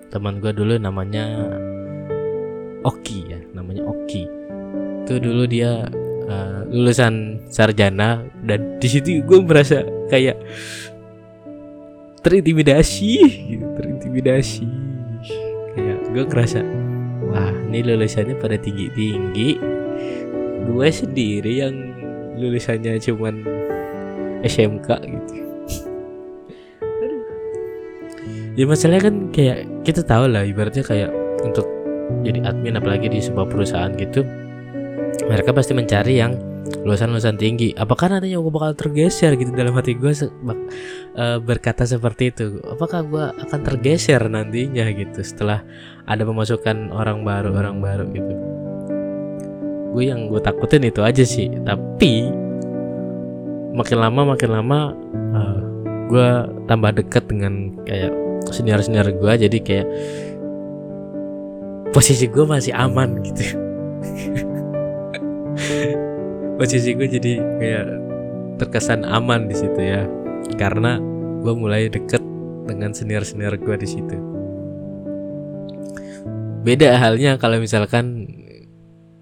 teman 0.09 0.41
gue 0.41 0.51
dulu 0.55 0.81
namanya 0.81 1.29
Oki 2.87 3.19
ya 3.29 3.41
namanya 3.53 3.85
Oki. 3.85 4.25
Itu 5.05 5.21
dulu 5.21 5.45
dia 5.45 5.87
uh, 6.29 6.61
lulusan 6.69 7.43
sarjana 7.53 8.23
dan 8.45 8.79
di 8.79 8.89
situ 8.89 9.21
gue 9.25 9.39
merasa 9.43 9.83
kayak 10.13 10.39
terintimidasi. 12.29 13.11
Gitu, 13.57 13.67
terintimidasi. 13.81 14.65
Kayak 15.73 15.99
gue 16.13 16.25
kerasa 16.29 16.61
wah 17.29 17.53
ini 17.69 17.85
lulusannya 17.85 18.37
pada 18.41 18.57
tinggi 18.57 18.89
tinggi 18.97 19.61
gue 20.69 20.89
sendiri 20.89 21.53
yang 21.65 21.75
lulusannya 22.37 23.01
cuman 23.01 23.35
SMK 24.45 24.89
gitu. 25.03 25.35
Ya 28.59 28.67
masalahnya 28.67 29.03
kan 29.07 29.17
kayak 29.31 29.59
kita 29.87 30.03
tahu 30.03 30.35
lah 30.35 30.43
ibaratnya 30.43 30.83
kayak 30.83 31.11
untuk 31.47 31.67
jadi 32.27 32.43
admin 32.43 32.75
apalagi 32.75 33.07
di 33.07 33.23
sebuah 33.23 33.47
perusahaan 33.47 33.95
gitu 33.95 34.27
mereka 35.31 35.55
pasti 35.55 35.79
mencari 35.79 36.19
yang 36.19 36.35
lulusan-lulusan 36.85 37.37
tinggi. 37.37 37.73
Apakah 37.77 38.13
nantinya 38.13 38.39
gue 38.41 38.53
bakal 38.53 38.73
tergeser 38.77 39.35
gitu? 39.37 39.51
Dalam 39.53 39.75
hati 39.77 39.97
gue 39.97 40.13
uh, 40.13 41.39
berkata 41.41 41.85
seperti 41.89 42.31
itu. 42.35 42.61
Apakah 42.67 43.01
gue 43.05 43.25
akan 43.49 43.61
tergeser 43.65 44.21
nantinya 44.29 44.89
gitu 44.93 45.21
setelah 45.25 45.65
ada 46.05 46.23
pemasukan 46.25 46.93
orang 46.93 47.25
baru 47.25 47.55
orang 47.55 47.77
baru 47.81 48.05
gitu? 48.13 48.35
Gue 49.97 50.05
yang 50.13 50.29
gue 50.29 50.41
takutin 50.41 50.85
itu 50.85 51.01
aja 51.01 51.25
sih. 51.25 51.49
Tapi 51.65 52.29
makin 53.79 53.99
lama 54.01 54.21
makin 54.35 54.51
lama 54.51 54.79
uh, 55.35 55.39
eh, 55.39 55.59
gue 56.09 56.29
tambah 56.67 56.91
dekat 56.99 57.31
dengan 57.31 57.79
kayak 57.87 58.11
senior 58.51 58.81
senior 58.83 59.07
gue 59.07 59.33
jadi 59.47 59.59
kayak 59.61 59.87
posisi 61.95 62.27
gue 62.27 62.43
masih 62.43 62.75
aman 62.75 63.23
gitu 63.23 63.45
posisi 66.59 66.93
gue 66.99 67.07
jadi 67.07 67.33
kayak 67.39 67.87
terkesan 68.59 69.07
aman 69.07 69.47
di 69.47 69.55
situ 69.55 69.79
ya. 69.79 70.05
Karena 70.59 70.99
gue 71.41 71.55
mulai 71.55 71.87
deket 71.87 72.21
dengan 72.67 72.91
senior 72.91 73.23
senior 73.23 73.55
gue 73.55 73.77
di 73.79 73.89
situ. 73.89 74.17
Beda 76.67 76.99
halnya 76.99 77.39
kalau 77.39 77.63
misalkan 77.63 78.27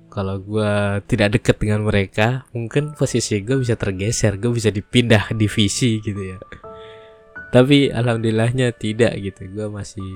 kalau 0.09 0.41
gue 0.41 1.05
tidak 1.13 1.37
deket 1.37 1.61
dengan 1.61 1.85
mereka 1.85 2.49
mungkin 2.57 2.97
posisi 2.97 3.45
gue 3.45 3.61
bisa 3.61 3.77
tergeser 3.77 4.41
gue 4.41 4.49
bisa 4.49 4.73
dipindah 4.73 5.37
divisi 5.37 6.01
gitu 6.01 6.17
ya. 6.17 6.41
Tapi 7.53 7.93
alhamdulillahnya 7.93 8.73
tidak 8.73 9.13
gitu 9.21 9.45
gue 9.53 9.67
masih 9.69 10.09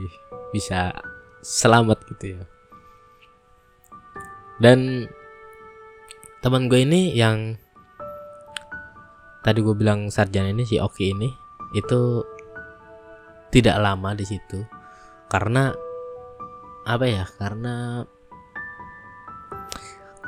bisa 0.57 0.97
selamat 1.45 2.01
gitu 2.17 2.41
ya. 2.41 2.43
Dan 4.61 5.09
teman 6.41 6.73
gue 6.73 6.81
ini 6.85 7.13
yang 7.13 7.61
tadi 9.45 9.61
gue 9.61 9.77
bilang 9.77 10.09
sarjana 10.09 10.53
ini 10.53 10.65
si 10.65 10.81
Oki 10.81 11.13
ini 11.13 11.29
itu 11.77 12.25
tidak 13.53 13.77
lama 13.81 14.17
di 14.17 14.25
situ 14.25 14.65
karena 15.29 15.73
apa 16.89 17.05
ya 17.05 17.25
karena 17.37 18.05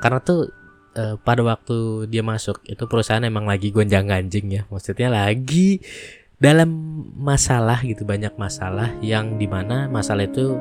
karena 0.00 0.18
tuh 0.20 0.52
eh, 0.96 1.16
pada 1.16 1.42
waktu 1.44 2.06
dia 2.12 2.20
masuk 2.20 2.60
itu 2.68 2.84
perusahaan 2.84 3.24
emang 3.24 3.48
lagi 3.48 3.72
gonjang 3.72 4.04
ganjing 4.04 4.52
ya 4.52 4.62
maksudnya 4.68 5.08
lagi 5.08 5.80
dalam 6.42 6.68
masalah 7.16 7.80
gitu 7.86 8.02
banyak 8.02 8.34
masalah 8.34 8.90
yang 8.98 9.38
di 9.38 9.46
mana 9.46 9.86
masalah 9.86 10.26
itu 10.26 10.58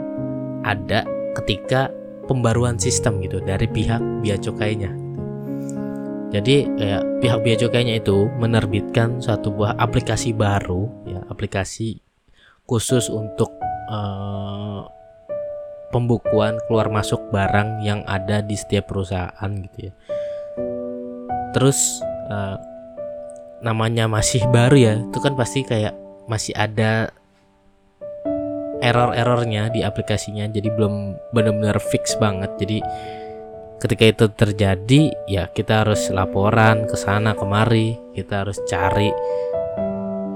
ada 0.61 1.03
ketika 1.41 1.89
pembaruan 2.29 2.77
sistem 2.77 3.17
gitu 3.25 3.41
dari 3.41 3.65
pihak 3.65 3.99
bea 4.21 4.37
cukainya. 4.37 5.00
Jadi 6.31 6.63
kayak 6.79 7.03
pihak 7.19 7.39
bea 7.43 7.55
cukainya 7.59 7.95
itu 7.99 8.31
menerbitkan 8.39 9.19
suatu 9.19 9.51
buah 9.51 9.75
aplikasi 9.75 10.31
baru 10.31 10.87
ya 11.03 11.19
aplikasi 11.27 11.99
khusus 12.63 13.11
untuk 13.11 13.51
uh, 13.91 14.87
pembukuan 15.91 16.55
keluar 16.65 16.87
masuk 16.87 17.19
barang 17.35 17.83
yang 17.83 18.01
ada 18.07 18.39
di 18.39 18.55
setiap 18.55 18.87
perusahaan 18.87 19.51
gitu 19.67 19.91
ya. 19.91 19.93
Terus 21.51 21.99
uh, 22.31 22.55
namanya 23.59 24.07
masih 24.07 24.47
baru 24.49 24.77
ya 24.79 24.93
itu 25.03 25.19
kan 25.19 25.35
pasti 25.35 25.67
kayak 25.67 25.93
masih 26.31 26.55
ada 26.55 27.11
error-errornya 28.81 29.69
di 29.69 29.85
aplikasinya 29.85 30.49
jadi 30.49 30.71
belum 30.73 31.19
benar-benar 31.35 31.77
fix 31.77 32.15
banget. 32.17 32.49
Jadi 32.57 32.79
ketika 33.81 34.03
itu 34.05 34.25
terjadi 34.37 35.01
ya 35.25 35.49
kita 35.49 35.81
harus 35.83 36.13
laporan 36.13 36.85
ke 36.85 36.93
sana 36.93 37.33
kemari. 37.33 37.97
Kita 38.13 38.45
harus 38.45 38.61
cari 38.69 39.09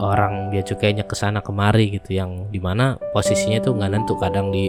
orang 0.02 0.50
dia 0.50 0.66
cukainya 0.66 1.06
ke 1.06 1.14
sana 1.14 1.46
kemari 1.46 1.94
gitu 1.94 2.18
yang 2.18 2.50
di 2.50 2.58
mana 2.58 2.98
posisinya 3.14 3.62
tuh 3.62 3.78
nggak 3.78 3.92
nentu 3.94 4.18
kadang 4.18 4.50
di 4.50 4.68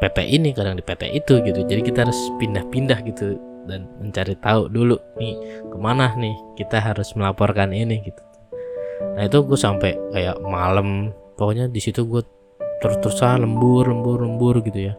PT 0.00 0.18
ini 0.24 0.56
kadang 0.56 0.80
di 0.80 0.82
PT 0.82 1.12
itu 1.12 1.44
gitu. 1.44 1.60
Jadi 1.68 1.80
kita 1.84 2.08
harus 2.08 2.18
pindah-pindah 2.40 3.04
gitu 3.04 3.36
dan 3.68 3.84
mencari 4.00 4.32
tahu 4.40 4.72
dulu 4.72 4.96
nih 5.20 5.36
ke 5.68 5.76
mana 5.76 6.16
nih 6.16 6.32
kita 6.56 6.80
harus 6.80 7.12
melaporkan 7.12 7.76
ini 7.76 8.00
gitu. 8.00 8.22
Nah 9.14 9.28
itu 9.28 9.44
gue 9.44 9.58
sampai 9.60 9.92
kayak 10.16 10.40
malam. 10.40 11.12
Pokoknya 11.36 11.70
di 11.70 11.78
situ 11.78 12.02
gue 12.08 12.24
terus-terusan 12.82 13.42
lembur 13.42 13.90
lembur 13.90 14.22
lembur 14.22 14.62
gitu 14.62 14.90
ya 14.90 14.94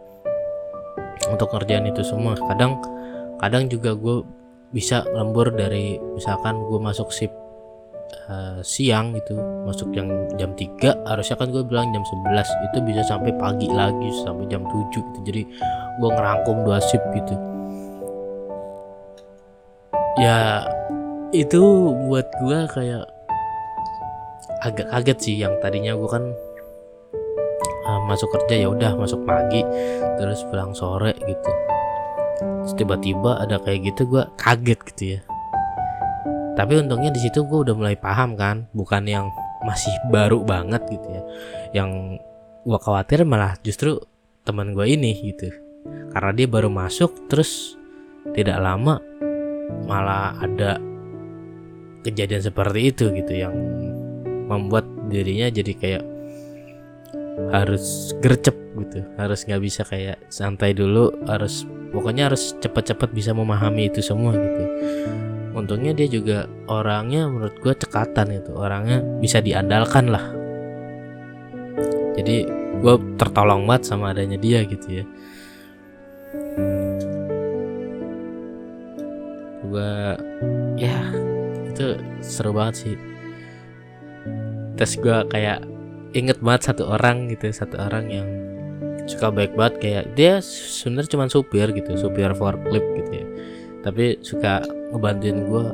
untuk 1.32 1.54
kerjaan 1.54 1.88
itu 1.88 2.02
semua. 2.04 2.36
Kadang 2.36 2.82
kadang 3.40 3.72
juga 3.72 3.96
gue 3.96 4.26
bisa 4.70 5.02
lembur 5.16 5.50
dari 5.50 5.98
misalkan 6.14 6.62
gue 6.70 6.78
masuk 6.78 7.10
shift 7.10 7.34
uh, 8.30 8.62
siang 8.62 9.18
gitu 9.18 9.38
masuk 9.66 9.90
yang 9.98 10.10
jam 10.38 10.54
3 10.54 11.10
harusnya 11.10 11.36
kan 11.38 11.50
gue 11.50 11.64
bilang 11.66 11.90
jam 11.90 12.06
11 12.06 12.70
itu 12.70 12.78
bisa 12.86 13.02
sampai 13.06 13.34
pagi 13.38 13.66
lagi 13.66 14.10
sampai 14.26 14.46
jam 14.50 14.62
7 14.66 14.94
gitu. 14.94 15.20
Jadi 15.26 15.42
gue 16.00 16.10
ngerangkum 16.10 16.66
dua 16.66 16.78
shift 16.82 17.06
gitu. 17.18 17.36
Ya 20.20 20.68
itu 21.32 21.62
buat 22.10 22.28
gue 22.42 22.60
kayak 22.74 23.06
agak 24.60 24.88
kaget 24.92 25.18
sih 25.24 25.36
yang 25.40 25.56
tadinya 25.64 25.96
gue 25.96 26.10
kan 26.10 26.24
uh, 27.90 28.00
masuk 28.06 28.30
kerja 28.38 28.66
ya 28.66 28.68
udah 28.70 28.94
masuk 28.94 29.26
pagi 29.26 29.66
terus 30.22 30.46
pulang 30.46 30.78
sore 30.78 31.18
gitu. 31.26 31.52
Tiba-tiba 32.78 33.42
ada 33.42 33.58
kayak 33.58 33.92
gitu 33.92 34.06
gue 34.06 34.24
kaget 34.38 34.80
gitu 34.94 35.04
ya. 35.18 35.20
Tapi 36.54 36.74
untungnya 36.78 37.10
di 37.10 37.20
situ 37.24 37.42
gue 37.44 37.60
udah 37.66 37.74
mulai 37.74 37.98
paham 37.98 38.38
kan 38.38 38.70
bukan 38.78 39.10
yang 39.10 39.26
masih 39.66 39.92
baru 40.14 40.46
banget 40.46 40.86
gitu 40.88 41.08
ya. 41.10 41.24
Yang 41.82 42.22
gue 42.64 42.80
khawatir 42.80 43.26
malah 43.26 43.58
justru 43.66 43.98
teman 44.46 44.78
gue 44.78 44.86
ini 44.86 45.18
gitu. 45.34 45.50
Karena 46.14 46.32
dia 46.36 46.48
baru 46.48 46.70
masuk 46.70 47.26
terus 47.26 47.76
tidak 48.38 48.62
lama 48.62 49.02
malah 49.90 50.38
ada 50.38 50.78
kejadian 52.06 52.42
seperti 52.42 52.94
itu 52.94 53.12
gitu 53.12 53.34
yang 53.34 53.54
membuat 54.50 54.86
dirinya 55.10 55.50
jadi 55.52 55.74
kayak 55.78 56.04
harus 57.50 58.14
gercep 58.20 58.56
gitu 58.78 59.02
harus 59.18 59.44
nggak 59.48 59.62
bisa 59.64 59.82
kayak 59.88 60.20
santai 60.30 60.76
dulu 60.76 61.12
harus 61.26 61.66
pokoknya 61.90 62.30
harus 62.30 62.54
cepat-cepat 62.62 63.10
bisa 63.12 63.34
memahami 63.34 63.90
itu 63.90 64.00
semua 64.04 64.38
gitu. 64.38 64.64
Untungnya 65.58 65.92
dia 65.98 66.08
juga 66.08 66.46
orangnya 66.70 67.26
menurut 67.26 67.58
gue 67.60 67.74
cekatan 67.74 68.32
itu 68.32 68.52
orangnya 68.54 69.02
bisa 69.20 69.42
diandalkan 69.42 70.14
lah. 70.14 70.26
Jadi 72.16 72.46
gue 72.80 72.96
tertolong 73.18 73.66
banget 73.66 73.84
sama 73.90 74.14
adanya 74.14 74.38
dia 74.38 74.64
gitu 74.64 75.02
ya. 75.02 75.06
Gue 79.70 79.94
ya 80.78 81.00
itu 81.74 81.98
seru 82.22 82.54
banget 82.54 82.76
sih. 82.86 82.96
Terus 84.78 84.94
gue 85.02 85.18
kayak 85.34 85.79
inget 86.14 86.42
banget 86.42 86.74
satu 86.74 86.90
orang 86.90 87.30
gitu 87.30 87.54
satu 87.54 87.78
orang 87.78 88.06
yang 88.10 88.28
suka 89.10 89.34
baik 89.34 89.58
banget 89.58 89.76
kayak 89.82 90.06
dia 90.14 90.38
sebenarnya 90.42 91.10
cuma 91.18 91.26
supir 91.30 91.68
gitu 91.74 91.98
supir 91.98 92.30
forklift 92.38 92.90
gitu 92.98 93.12
ya. 93.12 93.26
Tapi 93.82 94.22
suka 94.22 94.62
ngebantuin 94.94 95.50
gue 95.50 95.66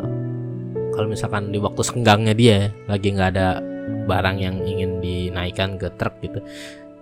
kalau 0.95 1.07
misalkan 1.11 1.51
di 1.51 1.59
waktu 1.59 1.81
senggangnya 1.83 2.33
dia 2.35 2.57
lagi 2.87 3.11
nggak 3.11 3.29
ada 3.35 3.59
barang 4.07 4.37
yang 4.39 4.63
ingin 4.63 5.03
dinaikkan 5.03 5.75
ke 5.75 5.91
truk 5.99 6.15
gitu 6.23 6.39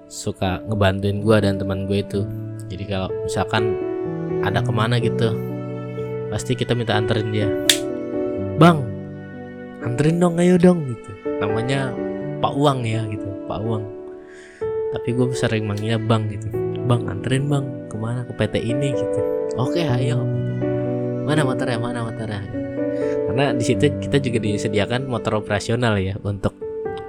suka 0.09 0.61
ngebantuin 0.65 1.21
gue 1.21 1.37
dan 1.41 1.61
teman 1.61 1.85
gue 1.85 2.01
itu. 2.01 2.21
Jadi 2.69 2.83
kalau 2.89 3.09
misalkan 3.25 3.77
ada 4.41 4.59
ke 4.65 4.71
mana 4.73 4.97
gitu 4.97 5.33
pasti 6.33 6.57
kita 6.57 6.73
minta 6.73 6.97
anterin 6.97 7.29
dia. 7.29 7.49
Bang 8.57 8.81
anterin 9.85 10.17
dong 10.17 10.41
ayo 10.41 10.57
dong 10.57 10.89
gitu. 10.89 11.11
Namanya 11.37 11.93
Pak 12.43 12.59
Uang 12.59 12.83
ya 12.83 13.07
gitu. 13.07 13.23
Pak 13.47 13.59
Uang. 13.63 13.87
Tapi 14.91 15.09
gue 15.15 15.31
sering 15.31 15.63
manggilnya 15.63 15.95
bang 15.95 16.27
gitu. 16.27 16.51
Bang 16.83 17.07
anterin 17.07 17.47
bang 17.47 17.63
ke 17.87 17.95
mana? 17.95 18.27
Ke 18.27 18.35
PT 18.35 18.59
ini 18.67 18.91
gitu. 18.91 19.19
Oke 19.55 19.87
ayo. 19.87 20.19
Mana 21.23 21.47
motornya? 21.47 21.79
Mana 21.79 22.03
motornya? 22.03 22.43
Karena 23.31 23.55
di 23.55 23.63
situ 23.63 23.87
kita 23.95 24.19
juga 24.19 24.43
disediakan 24.43 25.07
motor 25.07 25.39
operasional 25.39 25.95
ya 26.03 26.19
untuk 26.19 26.51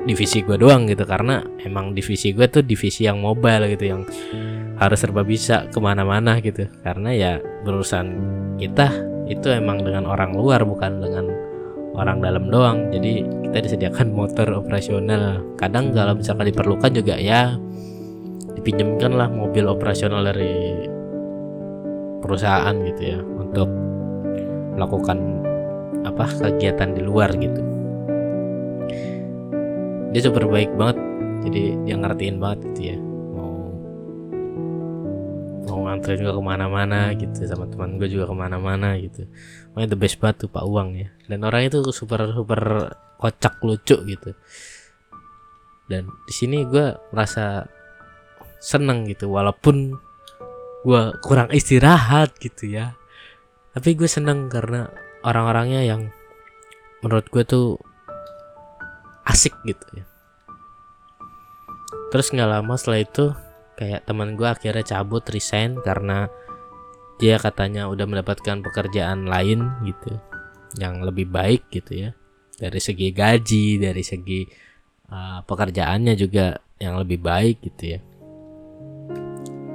divisi 0.06 0.46
gue 0.46 0.54
doang 0.54 0.86
gitu. 0.86 1.02
Karena 1.02 1.42
emang 1.66 1.98
divisi 1.98 2.30
gue 2.30 2.46
tuh 2.46 2.62
divisi 2.62 3.02
yang 3.02 3.18
mobile 3.18 3.66
gitu 3.74 3.90
yang 3.90 4.06
harus 4.78 5.02
serba 5.02 5.26
bisa 5.26 5.66
ke 5.66 5.82
mana-mana 5.82 6.38
gitu. 6.38 6.70
Karena 6.86 7.10
ya 7.10 7.32
berurusan 7.66 8.06
kita 8.62 8.86
itu 9.26 9.50
emang 9.50 9.82
dengan 9.82 10.06
orang 10.06 10.30
luar 10.30 10.62
bukan 10.62 11.02
dengan 11.02 11.26
orang 11.94 12.20
dalam 12.20 12.50
doang. 12.50 12.90
Jadi 12.90 13.22
kita 13.48 13.58
disediakan 13.64 14.12
motor 14.12 14.50
operasional. 14.54 15.40
Kadang 15.56 15.94
kalau 15.94 16.18
misalkan 16.18 16.50
diperlukan 16.50 16.90
juga 16.92 17.14
ya 17.16 17.54
dipinjamkan 18.54 19.18
lah 19.18 19.28
mobil 19.30 19.66
operasional 19.66 20.22
dari 20.22 20.86
perusahaan 22.22 22.74
gitu 22.86 23.02
ya 23.02 23.18
untuk 23.20 23.68
melakukan 24.74 25.18
apa 26.04 26.26
kegiatan 26.28 26.92
di 26.92 27.02
luar 27.02 27.30
gitu. 27.38 27.62
Dia 30.14 30.22
super 30.22 30.46
baik 30.46 30.74
banget. 30.76 30.98
Jadi 31.44 31.76
dia 31.84 31.94
ngertiin 32.00 32.40
banget 32.40 32.58
gitu 32.72 32.82
ya 32.94 32.98
mau 35.74 35.90
nganterin 35.90 36.22
gue 36.22 36.30
ke 36.30 36.44
mana-mana 36.46 37.10
gitu 37.18 37.42
sama 37.50 37.66
teman 37.66 37.98
gue 37.98 38.06
juga 38.06 38.30
ke 38.30 38.34
mana-mana 38.38 38.94
gitu. 38.94 39.26
Makanya 39.74 39.88
the 39.90 39.98
best 39.98 40.22
tuh 40.38 40.46
Pak 40.46 40.62
Uang 40.62 40.94
ya. 40.94 41.10
Dan 41.26 41.42
orang 41.42 41.66
itu 41.66 41.82
super 41.90 42.22
super 42.30 42.94
kocak 43.18 43.58
lucu 43.66 43.98
gitu. 44.06 44.30
Dan 45.90 46.06
di 46.24 46.32
sini 46.32 46.62
gue 46.62 46.94
merasa 47.10 47.66
seneng 48.62 49.10
gitu 49.10 49.28
walaupun 49.34 49.98
gue 50.86 51.02
kurang 51.26 51.50
istirahat 51.50 52.38
gitu 52.38 52.70
ya. 52.70 52.94
Tapi 53.74 53.98
gue 53.98 54.06
seneng 54.06 54.46
karena 54.46 54.86
orang-orangnya 55.26 55.82
yang 55.82 56.14
menurut 57.02 57.26
gue 57.34 57.42
tuh 57.42 57.74
asik 59.26 59.58
gitu 59.66 59.98
ya. 59.98 60.06
Terus 62.14 62.30
nggak 62.30 62.46
lama 62.46 62.78
setelah 62.78 63.02
itu 63.02 63.34
kayak 63.74 64.06
teman 64.06 64.38
gue 64.38 64.46
akhirnya 64.46 64.84
cabut 64.86 65.26
resign 65.30 65.78
karena 65.82 66.30
dia 67.18 67.38
katanya 67.38 67.86
udah 67.86 68.06
mendapatkan 68.06 68.62
pekerjaan 68.62 69.26
lain 69.26 69.70
gitu 69.86 70.18
yang 70.78 71.02
lebih 71.02 71.30
baik 71.30 71.70
gitu 71.70 72.08
ya. 72.08 72.10
Dari 72.54 72.78
segi 72.78 73.10
gaji 73.10 73.82
dari 73.82 74.02
segi 74.02 74.46
uh, 75.10 75.42
pekerjaannya 75.42 76.14
juga 76.14 76.54
yang 76.78 76.98
lebih 76.98 77.22
baik 77.22 77.62
gitu 77.62 77.98
ya. 77.98 78.00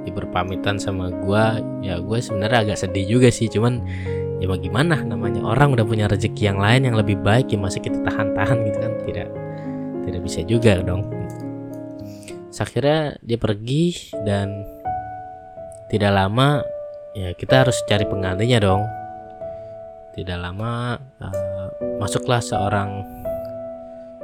Di 0.00 0.10
berpamitan 0.12 0.80
sama 0.80 1.12
gue 1.12 1.44
ya 1.84 2.00
gue 2.00 2.18
sebenarnya 2.20 2.72
agak 2.72 2.78
sedih 2.80 3.20
juga 3.20 3.28
sih 3.28 3.52
cuman 3.52 3.84
ya 4.40 4.48
bagaimana 4.48 5.04
namanya 5.04 5.44
orang 5.44 5.76
udah 5.76 5.84
punya 5.84 6.08
rezeki 6.08 6.52
yang 6.52 6.58
lain 6.60 6.88
yang 6.88 6.96
lebih 6.96 7.20
baik 7.20 7.52
ya 7.52 7.60
masih 7.60 7.84
kita 7.84 8.00
tahan-tahan 8.04 8.64
gitu 8.68 8.78
kan. 8.80 8.92
Tidak 9.04 9.28
tidak 10.08 10.20
bisa 10.24 10.40
juga 10.44 10.80
dong 10.80 11.19
akhirnya 12.60 13.16
dia 13.24 13.40
pergi 13.40 14.12
dan 14.28 14.68
tidak 15.88 16.12
lama 16.12 16.60
ya 17.16 17.32
kita 17.34 17.66
harus 17.66 17.80
cari 17.88 18.04
penggantinya 18.04 18.58
dong 18.60 18.84
tidak 20.14 20.38
lama 20.38 21.00
uh, 21.24 21.66
masuklah 21.96 22.44
seorang 22.44 23.00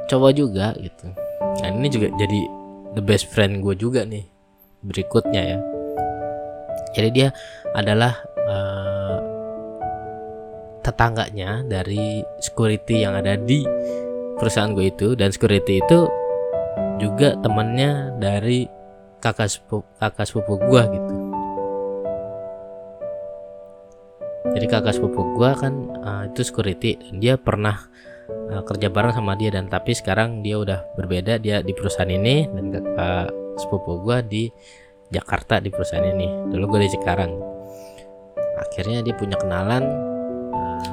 cowok 0.07 0.33
juga 0.37 0.77
gitu 0.77 1.09
dan 1.65 1.81
ini 1.81 1.89
juga 1.89 2.13
jadi 2.21 2.41
the 2.93 3.03
best 3.03 3.33
friend 3.33 3.65
gue 3.65 3.73
juga 3.75 4.05
nih 4.05 4.37
berikutnya 4.87 5.43
ya. 5.57 5.59
Jadi 6.97 7.09
dia 7.13 7.29
adalah 7.77 8.17
uh, 8.49 9.19
tetangganya 10.81 11.67
dari 11.67 12.25
security 12.41 13.05
yang 13.05 13.19
ada 13.19 13.37
di 13.37 13.67
perusahaan 14.41 14.73
gue 14.73 14.89
itu 14.89 15.13
dan 15.19 15.35
security 15.35 15.83
itu 15.83 15.99
juga 16.97 17.37
temannya 17.41 18.17
dari 18.21 18.69
kakak 19.21 19.49
sepupu, 19.49 19.85
kakak 20.01 20.27
sepupu 20.29 20.55
gue 20.61 20.83
gitu. 20.93 21.15
Jadi 24.57 24.67
kakak 24.71 24.95
sepupu 24.97 25.21
gue 25.37 25.51
kan 25.59 25.75
uh, 26.01 26.23
itu 26.31 26.41
security 26.47 26.97
dan 26.97 27.15
dia 27.21 27.35
pernah 27.37 27.77
uh, 28.53 28.63
kerja 28.65 28.89
bareng 28.89 29.13
sama 29.13 29.37
dia 29.37 29.53
dan 29.53 29.69
tapi 29.69 29.93
sekarang 29.93 30.41
dia 30.41 30.57
udah 30.57 30.81
berbeda 30.97 31.37
dia 31.43 31.61
di 31.61 31.77
perusahaan 31.77 32.09
ini 32.09 32.49
dan 32.49 32.65
kakak 32.73 33.35
sepupu 33.61 34.01
gue 34.01 34.19
di 34.25 34.45
Jakarta 35.13 35.63
di 35.63 35.71
perusahaan 35.71 36.07
ini 36.07 36.51
dulu 36.51 36.77
gue 36.77 36.89
di 36.89 36.91
Cikarang 36.93 37.33
akhirnya 38.57 39.05
dia 39.05 39.15
punya 39.15 39.37
kenalan 39.37 39.85
uh, 40.53 40.93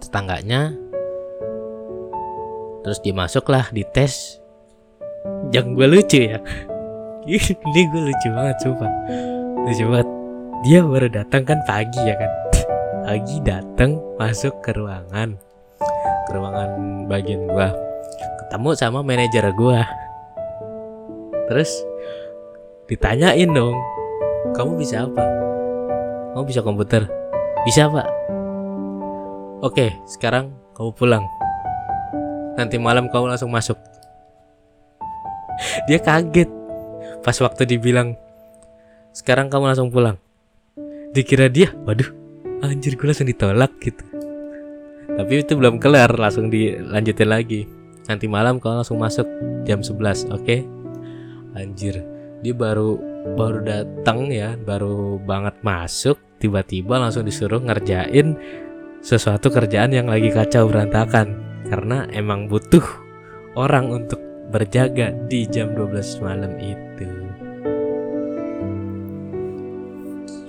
tetangganya 0.00 0.72
terus 2.82 2.98
dia 3.04 3.14
masuklah 3.14 3.70
di 3.70 3.86
tes 3.86 4.41
yang 5.54 5.74
gue 5.76 5.86
lucu 5.86 6.30
ya. 6.32 6.38
Ini 7.28 7.80
gue 7.92 8.02
lucu 8.10 8.28
banget 8.34 8.56
sumpah. 8.62 8.92
Lucu 9.66 9.84
banget. 9.86 10.08
Dia 10.62 10.80
baru 10.82 11.08
datang 11.10 11.42
kan 11.42 11.58
pagi 11.66 12.00
ya 12.02 12.14
kan? 12.14 12.30
Pagi 13.06 13.36
datang 13.42 13.98
masuk 14.14 14.62
ke 14.62 14.70
ruangan. 14.78 15.34
Ke 16.26 16.30
ruangan 16.30 16.70
bagian 17.10 17.50
gue 17.50 17.92
ketemu 18.52 18.76
sama 18.76 19.00
manajer 19.00 19.48
gue 19.56 19.80
terus 21.48 21.72
ditanyain 22.84 23.48
dong 23.48 23.72
kamu 24.52 24.76
bisa 24.76 25.08
apa? 25.08 25.24
Kamu 26.36 26.44
bisa 26.44 26.60
komputer. 26.60 27.08
Bisa 27.64 27.88
pak. 27.88 28.04
Oke 29.64 29.96
sekarang 30.04 30.52
kamu 30.76 30.92
pulang. 30.92 31.24
Nanti 32.60 32.76
malam 32.76 33.08
kamu 33.08 33.32
langsung 33.32 33.48
masuk 33.48 33.80
dia 35.88 35.98
kaget. 35.98 36.50
Pas 37.22 37.36
waktu 37.38 37.62
dibilang 37.66 38.18
sekarang 39.14 39.52
kamu 39.52 39.72
langsung 39.72 39.90
pulang. 39.92 40.18
Dikira 41.12 41.52
dia 41.52 41.70
waduh 41.84 42.08
anjir 42.64 42.96
gue 42.96 43.06
langsung 43.06 43.28
ditolak 43.28 43.72
gitu. 43.82 44.04
Tapi 45.12 45.44
itu 45.44 45.52
belum 45.58 45.76
kelar 45.76 46.14
langsung 46.16 46.48
dilanjutin 46.48 47.28
lagi. 47.28 47.68
Nanti 48.08 48.26
malam 48.26 48.58
kamu 48.58 48.82
langsung 48.82 48.98
masuk 48.98 49.26
jam 49.68 49.84
11 49.84 50.32
oke? 50.32 50.42
Okay? 50.42 50.60
anjir 51.52 52.00
dia 52.40 52.56
baru 52.56 52.96
baru 53.36 53.60
datang 53.60 54.32
ya 54.32 54.56
baru 54.56 55.20
banget 55.20 55.60
masuk 55.60 56.16
tiba-tiba 56.40 56.96
langsung 56.96 57.28
disuruh 57.28 57.60
ngerjain 57.60 58.34
sesuatu 59.02 59.50
kerjaan 59.50 59.90
yang 59.90 60.06
lagi 60.06 60.30
kacau 60.30 60.70
berantakan. 60.70 61.38
Karena 61.66 62.06
emang 62.10 62.46
butuh 62.46 62.82
orang 63.58 63.90
untuk 63.90 64.18
berjaga 64.52 65.16
di 65.26 65.48
jam 65.48 65.72
12 65.72 66.20
malam 66.20 66.52
itu. 66.60 67.08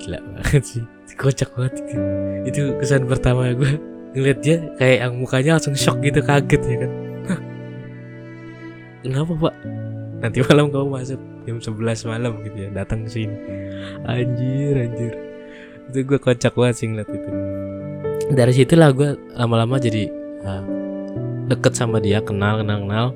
Gila 0.04 0.20
banget 0.36 0.64
sih. 0.68 0.84
Kocak 1.14 1.56
banget 1.56 1.78
gitu. 1.88 1.96
itu 2.44 2.62
kesan 2.82 3.06
pertama 3.06 3.54
gue 3.54 3.80
ngeliat 4.18 4.40
dia 4.42 4.58
kayak 4.82 4.98
yang 5.08 5.14
mukanya 5.16 5.52
langsung 5.56 5.78
shock 5.78 6.04
gitu 6.04 6.20
kaget 6.20 6.62
ya 6.62 6.76
kan. 6.84 6.92
Kenapa 9.08 9.32
pak? 9.36 9.56
Nanti 10.20 10.38
malam 10.48 10.68
kamu 10.74 10.88
masuk 10.90 11.20
jam 11.48 11.58
11 11.60 12.12
malam 12.12 12.34
gitu 12.44 12.58
ya 12.68 12.70
datang 12.76 13.08
sini. 13.08 13.38
Anjir 14.04 14.76
anjir. 14.76 15.14
Itu 15.92 16.00
gue 16.04 16.20
kocak 16.20 16.58
banget 16.58 16.76
sih 16.82 16.88
ngeliat 16.92 17.10
itu. 17.14 17.30
Dari 18.34 18.54
situlah 18.56 18.90
gue 18.92 19.16
lama-lama 19.38 19.78
jadi 19.78 20.10
uh, 20.44 20.64
deket 21.48 21.78
sama 21.78 22.00
dia 22.00 22.24
kenal 22.24 22.64
kenal 22.64 22.84
kenal 22.88 23.08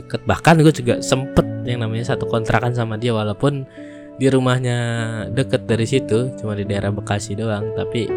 deket. 0.00 0.24
Bahkan 0.24 0.64
gue 0.64 0.72
juga 0.72 0.94
sempet 1.04 1.44
yang 1.68 1.84
namanya 1.84 2.16
satu 2.16 2.24
kontrakan 2.26 2.72
sama 2.72 2.96
dia 2.96 3.12
walaupun 3.12 3.68
di 4.20 4.26
rumahnya 4.28 4.78
deket 5.32 5.64
dari 5.64 5.84
situ 5.88 6.32
cuma 6.40 6.56
di 6.56 6.64
daerah 6.64 6.88
Bekasi 6.88 7.36
doang. 7.36 7.76
Tapi 7.76 8.08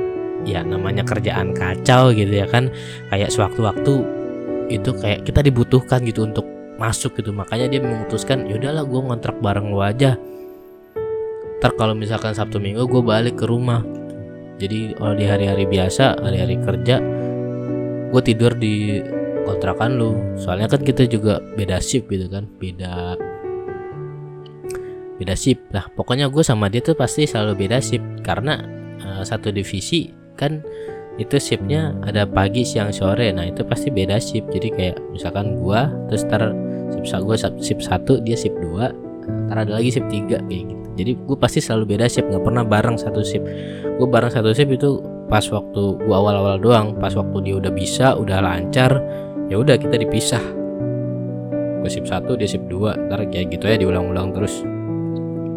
ya 0.44 0.64
namanya 0.64 1.04
kerjaan 1.04 1.52
kacau 1.52 2.16
gitu 2.16 2.32
ya 2.32 2.48
kan. 2.48 2.72
Kayak 3.12 3.32
sewaktu-waktu 3.36 3.94
itu 4.72 4.90
kayak 4.96 5.28
kita 5.28 5.44
dibutuhkan 5.44 6.02
gitu 6.08 6.24
untuk 6.24 6.48
masuk 6.80 7.20
gitu. 7.20 7.36
Makanya 7.36 7.70
dia 7.70 7.80
memutuskan 7.84 8.48
yaudahlah 8.48 8.88
gue 8.88 9.02
ngontrak 9.04 9.38
bareng 9.44 9.72
lu 9.72 9.80
aja. 9.84 10.16
Ntar 11.64 11.80
kalau 11.80 11.96
misalkan 11.96 12.36
Sabtu 12.36 12.60
Minggu 12.60 12.84
gue 12.88 13.00
balik 13.00 13.40
ke 13.40 13.46
rumah. 13.48 13.84
Jadi 14.60 14.96
kalau 14.96 15.16
di 15.16 15.26
hari-hari 15.28 15.64
biasa 15.68 16.20
hari-hari 16.20 16.60
kerja 16.60 17.00
gue 18.14 18.22
tidur 18.22 18.54
di 18.54 19.02
kontrakan 19.44 20.00
lu. 20.00 20.12
Soalnya 20.40 20.72
kan 20.72 20.82
kita 20.82 21.06
juga 21.06 21.44
beda 21.60 21.78
shift 21.84 22.10
gitu 22.10 22.28
kan 22.32 22.48
beda 22.58 23.20
beda 25.14 25.38
shift 25.38 25.62
lah 25.70 25.86
pokoknya 25.94 26.26
gue 26.28 26.42
sama 26.42 26.68
dia 26.74 26.82
tuh 26.82 26.98
pasti 26.98 27.30
selalu 27.30 27.68
beda 27.68 27.78
shift 27.78 28.26
karena 28.26 28.66
uh, 29.06 29.22
satu 29.22 29.54
divisi 29.54 30.10
kan 30.34 30.60
itu 31.22 31.38
shiftnya 31.38 31.94
ada 32.02 32.26
pagi 32.26 32.66
siang 32.66 32.90
sore. 32.90 33.30
Nah 33.30 33.46
itu 33.46 33.62
pasti 33.62 33.94
beda 33.94 34.18
shift 34.18 34.50
jadi 34.50 34.70
kayak 34.74 34.98
misalkan 35.14 35.62
gua 35.62 35.94
terus 36.10 36.26
tar 36.26 36.50
shift 36.98 37.22
gua 37.22 37.38
shift 37.38 37.82
satu 37.86 38.18
dia 38.26 38.34
shift 38.34 38.58
dua 38.58 38.90
ntar 39.50 39.64
ada 39.64 39.78
lagi 39.78 39.94
shift 39.94 40.10
tiga 40.10 40.42
kayak 40.50 40.66
gitu. 40.74 40.82
Jadi 40.94 41.12
gue 41.26 41.38
pasti 41.38 41.58
selalu 41.58 41.98
beda 41.98 42.06
shift 42.06 42.30
nggak 42.30 42.44
pernah 42.46 42.62
bareng 42.66 42.98
satu 43.02 43.22
shift 43.26 43.46
gue 43.98 44.08
bareng 44.10 44.30
satu 44.30 44.54
shift 44.54 44.74
itu 44.74 45.02
pas 45.30 45.46
waktu 45.50 45.82
gua 46.02 46.16
awal-awal 46.18 46.58
doang. 46.58 46.88
Pas 46.98 47.14
waktu 47.14 47.38
dia 47.46 47.56
udah 47.62 47.72
bisa 47.74 48.18
udah 48.18 48.42
lancar 48.42 48.98
ya 49.54 49.62
udah 49.62 49.78
kita 49.78 50.02
dipisah. 50.02 50.42
Gue 51.86 51.90
shift 51.94 52.10
satu 52.10 52.34
dia 52.34 52.50
shift 52.50 52.66
dua 52.66 52.98
ntar 52.98 53.30
kayak 53.30 53.54
gitu 53.54 53.70
ya 53.70 53.78
diulang-ulang 53.78 54.34
terus. 54.34 54.66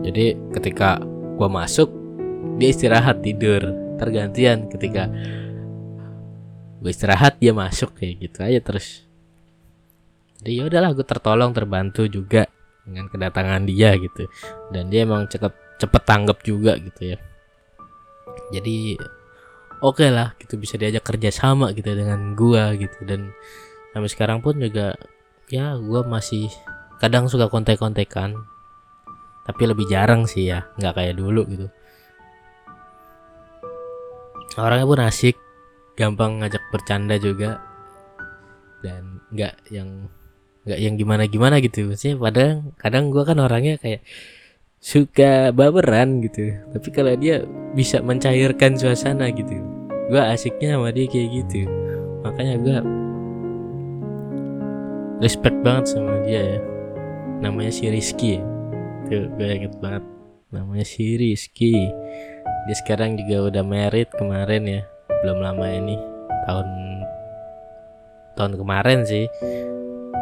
Jadi 0.04 0.36
ketika 0.52 1.00
gua 1.40 1.48
masuk 1.48 1.88
dia 2.60 2.68
istirahat 2.68 3.24
tidur. 3.24 3.64
Tergantian 3.96 4.68
ketika 4.68 5.08
gue 6.84 6.92
istirahat 6.92 7.40
dia 7.40 7.56
masuk 7.56 7.96
kayak 7.96 8.28
gitu 8.28 8.44
aja 8.44 8.60
terus. 8.60 9.08
Jadi 10.44 10.60
ya 10.60 10.68
udahlah 10.68 10.92
gue 10.92 11.06
tertolong 11.08 11.56
terbantu 11.56 12.04
juga 12.04 12.44
dengan 12.84 13.08
kedatangan 13.08 13.64
dia 13.64 13.96
gitu. 13.96 14.28
Dan 14.68 14.92
dia 14.92 15.08
emang 15.08 15.24
cepet 15.32 15.56
cepet 15.80 16.02
tanggap 16.04 16.44
juga 16.44 16.76
gitu 16.76 17.16
ya. 17.16 17.18
Jadi 18.52 19.00
oke 19.80 20.04
okay 20.04 20.12
lah 20.12 20.36
gitu 20.36 20.60
bisa 20.60 20.76
diajak 20.76 21.00
kerja 21.00 21.32
sama 21.32 21.72
gitu 21.72 21.88
dengan 21.96 22.36
gua 22.36 22.76
gitu. 22.76 23.00
Dan 23.08 23.32
sampai 23.96 24.12
sekarang 24.12 24.44
pun 24.44 24.60
juga 24.60 24.92
ya 25.48 25.72
gua 25.80 26.04
masih 26.04 26.52
kadang 27.00 27.32
suka 27.32 27.48
kontek-kontekan. 27.48 28.36
Tapi 29.48 29.62
lebih 29.64 29.88
jarang 29.88 30.28
sih 30.28 30.52
ya 30.52 30.68
nggak 30.76 31.00
kayak 31.00 31.16
dulu 31.16 31.48
gitu. 31.48 31.72
Orangnya 34.60 34.84
pun 34.84 35.00
asik 35.00 35.40
gampang 35.96 36.44
ngajak 36.44 36.60
bercanda 36.68 37.16
juga. 37.16 37.56
Dan 38.84 39.24
nggak 39.32 39.72
yang 39.72 40.12
nggak 40.68 40.76
yang 40.76 40.94
gimana 41.00 41.24
gimana 41.24 41.56
gitu. 41.64 41.96
Sih 41.96 42.12
padahal 42.12 42.76
kadang 42.76 43.08
gue 43.08 43.24
kan 43.24 43.40
orangnya 43.40 43.80
kayak 43.80 44.04
suka 44.76 45.56
baperan 45.56 46.20
gitu. 46.20 46.52
Tapi 46.76 46.88
kalau 46.92 47.16
dia 47.16 47.48
bisa 47.72 48.04
mencairkan 48.04 48.76
suasana 48.76 49.32
gitu. 49.32 49.56
Gue 50.12 50.20
asiknya 50.20 50.76
sama 50.76 50.92
dia 50.92 51.08
kayak 51.08 51.28
gitu. 51.32 51.64
Makanya 52.26 52.54
gue 52.60 53.05
respect 55.20 55.56
banget 55.64 55.96
sama 55.96 56.20
dia 56.24 56.56
ya. 56.56 56.60
Namanya 57.40 57.72
si 57.72 57.88
Rizky 57.88 58.40
ya. 58.40 58.42
tuh 59.06 59.30
gue 59.38 59.48
inget 59.48 59.74
banget. 59.80 60.04
Namanya 60.52 60.86
si 60.86 61.16
Rizky. 61.16 61.88
Dia 62.66 62.76
sekarang 62.82 63.16
juga 63.20 63.52
udah 63.52 63.64
married 63.64 64.10
kemarin 64.16 64.62
ya. 64.66 64.82
Belum 65.22 65.38
lama 65.40 65.66
ini. 65.68 65.96
Tahun 66.48 66.68
tahun 68.36 68.52
kemarin 68.60 69.04
sih. 69.06 69.26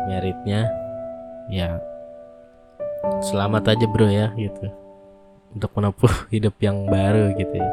Meritnya 0.05 0.69
ya 1.49 1.81
selamat 3.25 3.77
aja 3.77 3.87
bro 3.89 4.09
ya 4.09 4.31
gitu. 4.37 4.69
Untuk 5.55 5.71
menempuh 5.75 6.13
hidup 6.35 6.55
yang 6.61 6.87
baru 6.87 7.33
gitu 7.39 7.55
ya. 7.57 7.71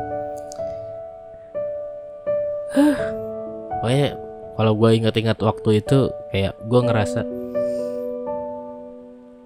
Pokoknya 3.82 4.31
kalau 4.62 4.78
gue 4.78 4.94
ingat-ingat 4.94 5.42
waktu 5.42 5.82
itu 5.82 6.14
kayak 6.30 6.54
gue 6.70 6.82
ngerasa 6.86 7.26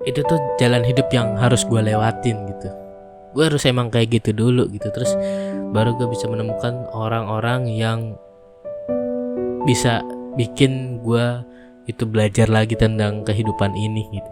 itu 0.03 0.19
tuh 0.27 0.35
jalan 0.59 0.83
hidup 0.83 1.07
yang 1.07 1.39
harus 1.39 1.63
gue 1.63 1.79
lewatin 1.79 2.35
gitu. 2.51 2.67
Gue 3.31 3.47
harus 3.47 3.63
emang 3.63 3.87
kayak 3.87 4.11
gitu 4.19 4.35
dulu 4.35 4.67
gitu. 4.75 4.91
Terus 4.91 5.15
baru 5.71 5.95
gue 5.95 6.11
bisa 6.11 6.27
menemukan 6.27 6.91
orang-orang 6.91 7.63
yang 7.71 8.19
bisa 9.63 10.03
bikin 10.35 10.99
gue 10.99 11.47
itu 11.87 12.03
belajar 12.03 12.51
lagi 12.51 12.75
tentang 12.75 13.23
kehidupan 13.23 13.71
ini 13.71 14.03
gitu. 14.11 14.31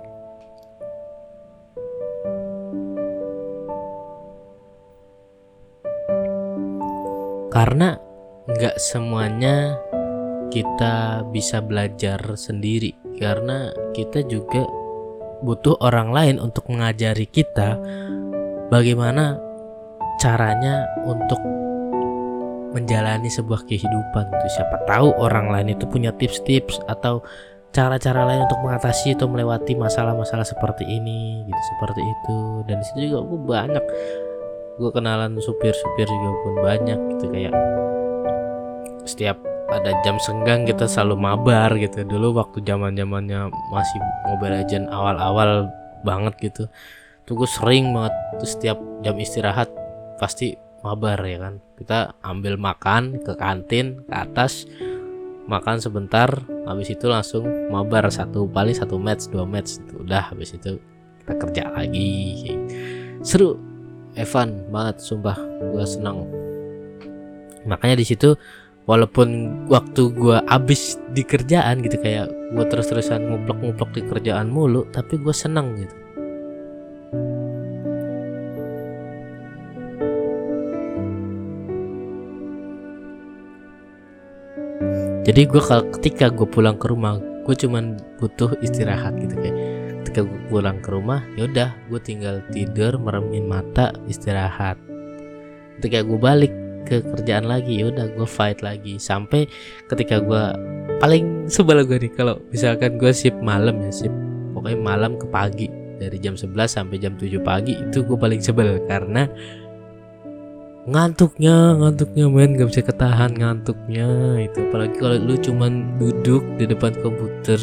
Karena 7.56 7.96
nggak 8.52 8.76
semuanya 8.84 9.80
kita 10.54 11.26
bisa 11.34 11.66
belajar 11.66 12.22
sendiri. 12.38 12.94
Karena 13.18 13.74
kita 13.98 14.22
juga 14.30 14.62
butuh 15.42 15.82
orang 15.82 16.13
lain 16.13 16.36
untuk 16.38 16.70
mengajari 16.70 17.26
kita 17.26 17.82
bagaimana 18.70 19.42
caranya 20.22 20.86
untuk 21.04 21.42
menjalani 22.78 23.30
sebuah 23.34 23.66
kehidupan 23.66 24.26
tuh. 24.30 24.52
Siapa 24.54 24.86
tahu 24.86 25.10
orang 25.18 25.50
lain 25.50 25.74
itu 25.74 25.89
punya 25.89 26.13
tips-tips 26.13 26.78
atau 26.86 27.26
cara-cara 27.74 28.22
lain 28.30 28.46
untuk 28.46 28.62
mengatasi 28.62 29.18
atau 29.18 29.26
melewati 29.26 29.74
masalah-masalah 29.74 30.46
seperti 30.46 30.86
ini 30.86 31.42
gitu 31.50 31.62
seperti 31.76 32.02
itu. 32.02 32.39
Dan 32.70 32.78
di 32.82 32.86
situ 32.86 33.00
juga 33.10 33.20
gue 33.26 33.39
banyak 33.42 33.86
gue 34.74 34.89
kenalan 34.89 35.38
supir-supir 35.38 36.08
juga 36.10 36.30
pun 36.46 36.54
banyak 36.62 37.00
gitu. 37.18 37.26
Kayak 37.30 37.54
setiap 39.04 39.38
ada 39.71 39.91
jam 40.04 40.19
senggang 40.19 40.67
kita 40.67 40.89
selalu 40.89 41.19
mabar 41.19 41.71
gitu. 41.80 42.04
Dulu 42.04 42.36
waktu 42.39 42.63
zaman 42.65 42.97
zamannya 42.97 43.47
masih 43.71 43.99
Mobile 44.28 44.63
Legend 44.63 44.91
awal-awal 44.91 45.71
banget 46.04 46.36
gitu 46.52 46.63
tuh 47.23 47.39
gue 47.39 47.47
sering 47.47 47.95
banget 47.95 48.13
tuh 48.36 48.49
setiap 48.52 48.78
jam 48.99 49.15
istirahat 49.15 49.71
pasti 50.19 50.60
mabar 50.84 51.19
ya 51.23 51.39
kan. 51.39 51.54
Kita 51.80 52.19
ambil 52.19 52.60
makan 52.60 53.23
ke 53.23 53.34
kantin 53.39 54.04
ke 54.04 54.13
atas 54.13 54.67
makan 55.47 55.80
sebentar 55.80 56.28
habis 56.63 56.91
itu 56.91 57.08
langsung 57.08 57.43
mabar 57.67 58.08
satu 58.08 58.47
paling 58.47 58.76
satu 58.76 58.95
match 58.95 59.28
dua 59.28 59.43
match 59.43 59.80
itu 59.80 60.04
udah 60.04 60.32
habis 60.32 60.56
itu 60.56 60.80
kita 61.23 61.34
kerja 61.39 61.63
lagi. 61.71 62.12
Seru 63.23 63.56
Evan 64.13 64.67
banget 64.69 64.99
sumpah 65.02 65.39
gue 65.73 65.86
senang 65.88 66.28
makanya 67.63 68.04
di 68.04 68.06
situ 68.06 68.36
walaupun 68.84 69.48
waktu 69.72 70.12
gue 70.12 70.38
abis 70.52 71.00
di 71.15 71.24
kerjaan 71.24 71.80
gitu 71.84 71.96
kayak 72.04 72.28
gue 72.52 72.65
terus-terusan 72.67 73.32
nguplok-nguplok 73.32 73.96
di 73.96 74.02
kerjaan 74.04 74.52
mulu 74.52 74.84
tapi 74.91 75.15
gue 75.15 75.32
senang 75.32 75.76
gitu. 75.80 75.96
Jadi 85.24 85.48
gue 85.48 85.62
kalau 85.63 85.88
ketika 85.96 86.28
gue 86.28 86.43
pulang 86.43 86.76
ke 86.76 86.91
rumah 86.91 87.15
gue 87.48 87.56
cuman 87.56 88.00
butuh 88.19 88.56
istirahat 88.60 89.15
gitu 89.19 89.36
kayak 89.39 89.56
ketika 90.04 90.28
gue 90.28 90.39
pulang 90.52 90.84
ke 90.84 90.91
rumah 90.91 91.24
ya 91.39 91.48
udah 91.48 91.72
gue 91.88 92.00
tinggal 92.04 92.43
tidur 92.52 93.00
meremin 93.00 93.48
mata 93.48 93.96
istirahat. 94.12 94.76
Ketika 95.80 96.04
gue 96.04 96.19
balik 96.19 96.54
ke 97.00 97.08
kerjaan 97.18 97.50
lagi 97.50 97.82
ya 97.82 97.90
udah 97.90 98.06
gue 98.14 98.28
fight 98.28 98.62
lagi. 98.62 99.02
Sampai 99.02 99.50
ketika 99.90 100.22
gue 100.22 100.44
paling 101.02 101.50
sebel 101.50 101.82
gue 101.88 101.98
nih 101.98 102.12
kalau 102.14 102.38
misalkan 102.54 103.02
gue 103.02 103.10
shift 103.10 103.40
malam 103.42 103.82
ya 103.82 103.92
shift 103.92 104.18
pokoknya 104.54 104.80
malam 104.80 105.18
ke 105.18 105.26
pagi. 105.32 105.68
Dari 105.94 106.20
jam 106.20 106.36
11 106.36 106.52
sampai 106.68 107.00
jam 107.00 107.16
7 107.16 107.40
pagi 107.40 107.80
itu 107.80 108.04
gue 108.04 108.18
paling 108.20 108.44
sebel. 108.44 108.84
Karena 108.86 109.24
ngantuknya 110.84 111.80
ngantuknya 111.80 112.28
men 112.28 112.60
gak 112.60 112.76
bisa 112.76 112.84
ketahan 112.84 113.32
ngantuknya 113.32 114.08
itu. 114.44 114.68
Apalagi 114.68 114.96
kalau 115.00 115.16
lu 115.16 115.36
cuman 115.40 115.96
duduk 115.96 116.44
di 116.60 116.68
depan 116.68 116.92
komputer 117.00 117.60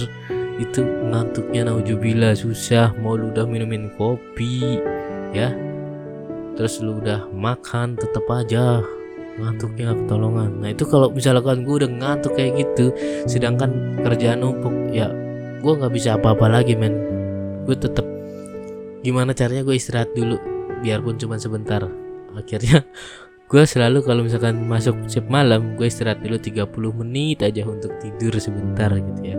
itu 0.57 0.81
ngantuknya 1.13 1.69
naujubillah 1.69 2.33
susah. 2.33 2.97
Mau 3.01 3.17
lu 3.17 3.29
udah 3.29 3.45
minumin 3.45 3.93
kopi 4.01 4.81
ya. 5.37 5.53
Terus 6.57 6.81
lu 6.85 7.01
udah 7.01 7.29
makan 7.33 7.97
tetap 7.97 8.25
aja 8.29 8.85
ngantuknya 9.39 9.95
ketolongan. 9.95 10.51
Nah 10.59 10.69
itu 10.73 10.85
kalau 10.89 11.13
misalkan 11.13 11.63
gue 11.63 11.75
udah 11.85 11.91
ngantuk 11.91 12.35
kayak 12.35 12.67
gitu 12.67 12.91
sedangkan 13.31 14.01
kerjaan 14.03 14.43
numpuk 14.43 14.75
ya 14.91 15.13
gue 15.61 15.73
nggak 15.77 15.93
bisa 15.93 16.17
apa-apa 16.17 16.49
lagi 16.49 16.75
men. 16.75 16.97
Gue 17.69 17.77
tetap 17.77 18.05
gimana 19.05 19.37
caranya 19.37 19.63
gue 19.63 19.77
istirahat 19.77 20.11
dulu 20.17 20.41
biarpun 20.81 21.21
cuma 21.21 21.37
sebentar. 21.37 21.85
Akhirnya 22.35 22.83
gue 23.51 23.63
selalu 23.63 24.01
kalau 24.03 24.25
misalkan 24.25 24.65
masuk 24.65 24.97
shift 25.07 25.29
malam 25.29 25.77
gue 25.77 25.87
istirahat 25.87 26.25
dulu 26.25 26.41
30 26.41 27.01
menit 27.05 27.45
aja 27.45 27.63
untuk 27.69 27.93
tidur 28.01 28.33
sebentar 28.41 28.91
gitu 28.91 29.23
ya. 29.23 29.37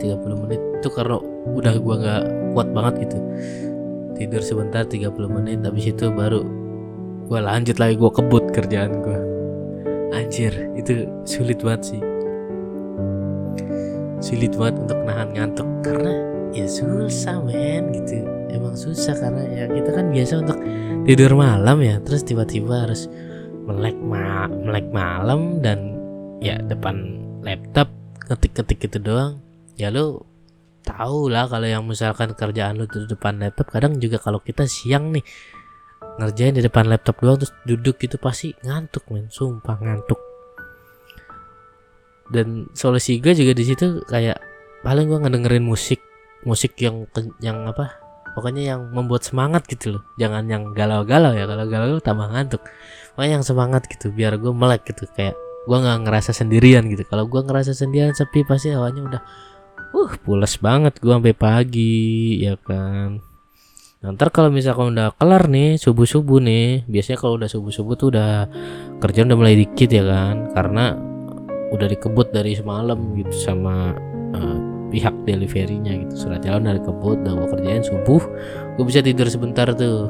30 0.00 0.42
menit 0.46 0.60
itu 0.80 0.88
karena 0.92 1.20
udah 1.56 1.74
gue 1.76 1.94
nggak 2.04 2.22
kuat 2.56 2.68
banget 2.72 3.08
gitu. 3.08 3.18
Tidur 4.20 4.44
sebentar 4.44 4.84
30 4.84 5.08
menit 5.32 5.64
habis 5.64 5.88
itu 5.88 6.12
baru 6.12 6.59
gue 7.30 7.38
lanjut 7.38 7.78
lagi 7.78 7.94
gue 7.94 8.10
kebut 8.10 8.44
kerjaan 8.50 9.06
gue 9.06 9.18
anjir 10.10 10.50
itu 10.74 11.06
sulit 11.22 11.62
banget 11.62 11.94
sih. 11.94 12.02
Sulit 14.20 14.52
banget 14.58 14.76
untuk 14.86 14.98
nahan 15.06 15.28
ngantuk. 15.32 15.68
Karena 15.86 16.12
ya 16.52 16.66
susah 16.66 17.40
men 17.46 17.94
gitu. 17.94 18.26
Emang 18.50 18.74
susah 18.74 19.14
karena 19.16 19.42
ya 19.48 19.64
kita 19.70 19.90
kan 19.94 20.06
biasa 20.10 20.32
untuk 20.44 20.58
tidur 21.06 21.32
malam 21.38 21.78
ya. 21.80 21.96
Terus 22.02 22.26
tiba-tiba 22.26 22.84
harus 22.84 23.06
melek 23.64 23.96
ma 24.02 24.50
melek 24.50 24.90
malam 24.90 25.62
dan 25.62 25.94
ya 26.42 26.58
depan 26.60 27.22
laptop 27.46 27.88
ketik-ketik 28.26 28.90
itu 28.90 28.98
doang. 29.00 29.40
Ya 29.78 29.88
lu 29.88 30.20
tahu 30.82 31.30
lah 31.30 31.46
kalau 31.46 31.68
yang 31.68 31.86
misalkan 31.86 32.34
kerjaan 32.34 32.76
lu 32.76 32.84
di 32.90 33.06
depan 33.06 33.38
laptop 33.38 33.70
kadang 33.70 33.96
juga 34.02 34.18
kalau 34.18 34.42
kita 34.42 34.66
siang 34.66 35.14
nih 35.14 35.24
ngerjain 36.20 36.52
di 36.52 36.62
depan 36.62 36.84
laptop 36.84 37.16
doang 37.24 37.40
terus 37.40 37.52
duduk 37.64 37.96
gitu 37.96 38.20
pasti 38.20 38.52
ngantuk 38.60 39.08
men. 39.08 39.32
Sumpah 39.32 39.80
ngantuk. 39.80 40.20
Dan 42.30 42.68
solusi 42.76 43.18
gue 43.18 43.32
juga 43.34 43.56
di 43.56 43.64
situ 43.64 44.04
kayak 44.06 44.38
paling 44.84 45.08
gue 45.08 45.18
ngedengerin 45.18 45.64
musik 45.64 45.98
musik 46.46 46.72
yang 46.80 47.04
yang 47.44 47.68
apa 47.68 48.00
pokoknya 48.32 48.76
yang 48.76 48.80
membuat 48.92 49.24
semangat 49.24 49.66
gitu 49.66 49.98
loh. 49.98 50.02
Jangan 50.20 50.46
yang 50.46 50.70
galau-galau 50.76 51.34
ya 51.34 51.48
kalau 51.48 51.64
galau 51.66 51.98
tambah 51.98 52.28
ngantuk. 52.30 52.62
Pokoknya 53.16 53.40
yang 53.40 53.44
semangat 53.44 53.88
gitu 53.88 54.12
biar 54.12 54.36
gue 54.36 54.52
melek 54.52 54.86
gitu 54.92 55.08
kayak 55.16 55.34
gue 55.66 55.78
nggak 55.80 55.98
ngerasa 56.06 56.30
sendirian 56.36 56.86
gitu. 56.86 57.02
Kalau 57.08 57.26
gue 57.26 57.40
ngerasa 57.42 57.72
sendirian 57.74 58.14
sepi 58.14 58.46
pasti 58.46 58.70
awalnya 58.70 59.02
udah 59.08 59.22
uh 59.90 60.12
pulas 60.22 60.54
banget 60.62 61.02
gue 61.02 61.10
sampai 61.10 61.34
pagi 61.34 62.38
ya 62.46 62.54
kan 62.62 63.29
Nah, 64.00 64.16
ntar 64.16 64.32
kalau 64.32 64.48
misalkan 64.48 64.96
udah 64.96 65.12
kelar 65.20 65.44
nih 65.52 65.76
subuh 65.76 66.08
subuh 66.08 66.40
nih 66.40 66.88
biasanya 66.88 67.20
kalau 67.20 67.36
udah 67.36 67.52
subuh 67.52 67.68
subuh 67.68 67.94
tuh 68.00 68.08
udah 68.16 68.48
kerjaan 68.96 69.28
udah 69.28 69.36
mulai 69.36 69.60
dikit 69.60 69.92
ya 69.92 70.00
kan? 70.08 70.48
Karena 70.56 70.96
udah 71.68 71.84
dikebut 71.84 72.32
dari 72.32 72.56
semalam 72.56 72.96
gitu 73.20 73.36
sama 73.36 73.92
uh, 74.32 74.58
pihak 74.88 75.12
deliverynya 75.28 76.00
gitu. 76.00 76.16
Surat 76.16 76.40
jalan 76.40 76.64
dari 76.64 76.80
kebut 76.80 77.20
udah 77.28 77.44
gue 77.44 77.48
kerjain 77.52 77.84
subuh. 77.84 78.24
Gue 78.80 78.84
bisa 78.88 79.04
tidur 79.04 79.28
sebentar 79.28 79.68
tuh. 79.76 80.08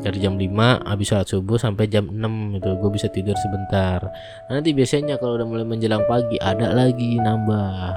Dari 0.00 0.16
jam 0.16 0.34
5 0.34 0.90
habis 0.90 1.06
sholat 1.12 1.28
subuh 1.28 1.60
sampai 1.60 1.86
jam 1.86 2.10
6 2.10 2.58
itu 2.58 2.70
gue 2.82 2.90
bisa 2.90 3.06
tidur 3.14 3.38
sebentar. 3.38 4.10
Nanti 4.50 4.74
biasanya 4.74 5.22
kalau 5.22 5.38
udah 5.38 5.46
mulai 5.46 5.62
menjelang 5.68 6.02
pagi 6.10 6.34
ada 6.42 6.74
lagi 6.74 7.14
nambah. 7.22 7.94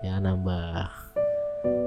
Ya 0.00 0.16
nambah. 0.24 0.88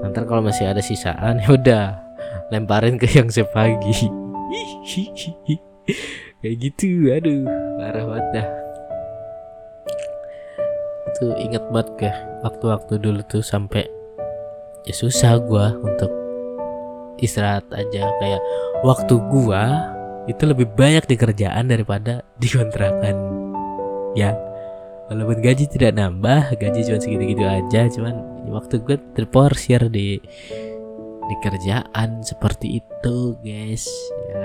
Nanti 0.06 0.16
kalau 0.30 0.46
masih 0.46 0.70
ada 0.70 0.78
sisaan 0.78 1.40
ya 1.42 1.48
udah 1.50 2.07
lemparin 2.50 2.96
ke 2.96 3.06
yang 3.10 3.28
sepagi. 3.28 4.08
Kayak 6.38 6.56
gitu 6.62 7.10
aduh 7.10 7.44
parah 7.80 8.04
banget 8.06 8.26
dah. 8.36 8.48
Itu 11.08 11.24
inget 11.40 11.64
banget 11.72 11.88
ke 11.98 12.10
waktu-waktu 12.46 12.94
dulu 13.00 13.20
tuh 13.26 13.42
sampai 13.42 13.88
ya 14.86 14.94
susah 14.94 15.40
gua 15.42 15.74
untuk 15.80 16.12
istirahat 17.18 17.66
aja. 17.74 18.06
Kayak 18.22 18.42
waktu 18.84 19.14
gua 19.32 19.94
itu 20.28 20.44
lebih 20.44 20.68
banyak 20.76 21.08
di 21.08 21.16
kerjaan 21.16 21.66
daripada 21.72 22.22
di 22.36 22.48
kontrakan. 22.52 23.16
Ya 24.14 24.36
walaupun 25.08 25.40
gaji 25.40 25.64
tidak 25.72 25.96
nambah 25.96 26.52
gaji 26.60 26.80
cuma 26.84 27.00
segitu-gitu 27.00 27.44
aja 27.48 27.88
cuman 27.88 28.14
waktu 28.52 28.80
gue 28.84 28.96
terporsir 29.16 29.88
di 29.88 30.20
di 31.28 31.36
kerjaan 31.44 32.24
seperti 32.24 32.80
itu 32.80 33.36
guys 33.44 33.84
ya. 34.32 34.44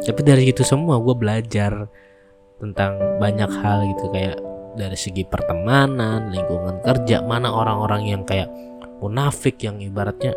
Tapi 0.00 0.20
dari 0.26 0.50
itu 0.50 0.66
semua 0.66 0.98
gue 0.98 1.14
belajar 1.14 1.86
tentang 2.60 2.98
banyak 3.22 3.50
hal 3.62 3.86
gitu 3.96 4.10
kayak 4.12 4.36
dari 4.74 4.96
segi 4.98 5.24
pertemanan 5.24 6.28
lingkungan 6.30 6.82
kerja 6.84 7.24
mana 7.24 7.50
orang-orang 7.50 8.02
yang 8.06 8.22
kayak 8.26 8.50
munafik 9.00 9.56
yang 9.64 9.80
ibaratnya 9.80 10.36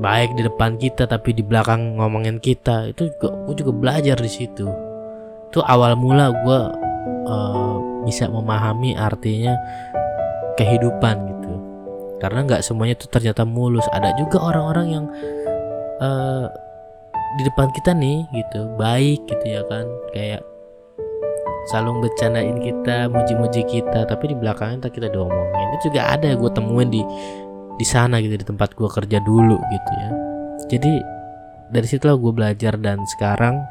baik 0.00 0.32
di 0.34 0.42
depan 0.46 0.80
kita 0.80 1.04
tapi 1.06 1.36
di 1.36 1.44
belakang 1.44 2.00
ngomongin 2.00 2.40
kita. 2.40 2.90
Itu 2.90 3.12
juga 3.12 3.28
gue 3.46 3.54
juga 3.60 3.72
belajar 3.74 4.16
di 4.16 4.30
situ. 4.30 4.66
Itu 5.50 5.60
awal 5.66 5.98
mula 5.98 6.30
gue 6.30 6.60
uh, 7.26 7.76
bisa 8.06 8.30
memahami 8.30 8.96
artinya 8.96 9.54
kehidupan 10.56 11.16
gitu 11.28 11.39
karena 12.20 12.44
nggak 12.44 12.62
semuanya 12.62 12.94
itu 12.94 13.08
ternyata 13.08 13.42
mulus. 13.48 13.88
Ada 13.90 14.14
juga 14.20 14.38
orang-orang 14.44 14.86
yang 14.92 15.04
uh, 15.98 16.46
di 17.40 17.42
depan 17.48 17.72
kita 17.72 17.96
nih 17.96 18.28
gitu 18.36 18.68
baik 18.76 19.24
gitu 19.26 19.44
ya 19.48 19.62
kan. 19.66 19.88
Kayak 20.12 20.44
selalu 21.72 22.08
bercandain 22.08 22.58
kita 22.60 23.08
muji-muji 23.12 23.62
kita 23.68 24.04
tapi 24.08 24.32
di 24.32 24.36
belakangnya 24.36 24.92
kita 24.92 25.08
diomongin. 25.08 25.68
Itu 25.80 25.92
juga 25.92 26.12
ada 26.12 26.28
gue 26.36 26.50
temuin 26.52 26.88
di 26.92 27.02
di 27.80 27.86
sana 27.88 28.20
gitu 28.20 28.36
di 28.36 28.44
tempat 28.44 28.76
gue 28.76 28.88
kerja 28.88 29.18
dulu 29.24 29.56
gitu 29.56 29.92
ya. 29.96 30.10
Jadi 30.68 30.92
dari 31.72 31.86
situlah 31.88 32.20
gue 32.20 32.32
belajar 32.36 32.76
dan 32.76 33.00
sekarang 33.16 33.64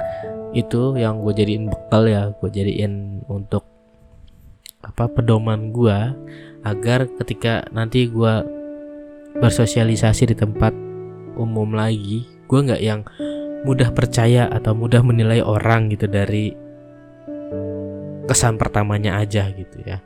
itu 0.58 0.98
yang 0.98 1.22
gue 1.22 1.34
jadiin 1.38 1.70
bekal 1.70 2.10
ya. 2.10 2.34
Gue 2.42 2.50
jadiin 2.50 3.22
untuk 3.30 3.62
apa 4.80 5.12
pedoman 5.12 5.76
gue 5.76 5.98
agar 6.70 7.10
ketika 7.22 7.66
nanti 7.74 8.06
gue 8.06 8.34
bersosialisasi 9.38 10.34
di 10.34 10.36
tempat 10.38 10.74
umum 11.40 11.72
lagi 11.74 12.26
gue 12.50 12.60
nggak 12.60 12.82
yang 12.82 13.06
mudah 13.64 13.92
percaya 13.92 14.48
atau 14.50 14.74
mudah 14.74 15.04
menilai 15.04 15.44
orang 15.44 15.92
gitu 15.92 16.08
dari 16.08 16.56
kesan 18.26 18.56
pertamanya 18.62 19.20
aja 19.20 19.50
gitu 19.54 19.82
ya. 19.84 20.00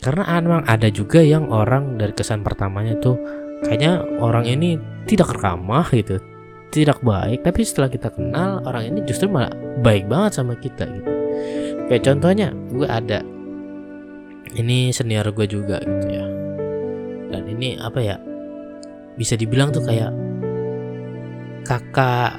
Karena 0.00 0.40
memang 0.40 0.64
ada 0.68 0.88
juga 0.92 1.24
yang 1.24 1.48
orang 1.48 1.96
dari 1.96 2.12
kesan 2.12 2.44
pertamanya 2.44 2.98
tuh 3.00 3.16
kayaknya 3.64 4.04
orang 4.20 4.44
ini 4.44 4.76
tidak 5.08 5.32
ramah 5.40 5.88
gitu 5.92 6.20
tidak 6.74 6.98
baik 7.06 7.46
tapi 7.46 7.62
setelah 7.62 7.88
kita 7.88 8.10
kenal 8.10 8.58
orang 8.66 8.90
ini 8.90 9.06
justru 9.06 9.30
malah 9.30 9.54
baik 9.80 10.10
banget 10.10 10.42
sama 10.42 10.58
kita 10.58 10.84
gitu. 10.90 11.10
Kayak 11.88 12.02
contohnya 12.10 12.48
gue 12.72 12.88
ada 12.88 13.22
ini 14.54 14.94
senior 14.94 15.26
gue 15.34 15.46
juga 15.46 15.82
gitu 15.82 16.06
ya. 16.08 16.26
Dan 17.34 17.42
ini 17.50 17.78
apa 17.78 17.98
ya 17.98 18.16
bisa 19.14 19.34
dibilang 19.38 19.70
tuh 19.70 19.82
kayak 19.82 20.10
kakak 21.66 22.38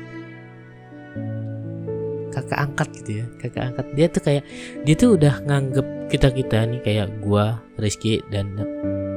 kakak 2.31 2.59
angkat 2.59 2.87
gitu 3.01 3.11
ya 3.23 3.25
kakak 3.39 3.63
angkat. 3.71 3.85
Dia 3.95 4.07
tuh 4.11 4.21
kayak 4.23 4.43
dia 4.83 4.95
tuh 4.95 5.09
udah 5.15 5.33
nganggep 5.47 5.87
kita 6.11 6.27
kita 6.31 6.57
nih 6.67 6.81
kayak 6.83 7.07
gue 7.23 7.45
Rizky 7.79 8.21
dan 8.31 8.55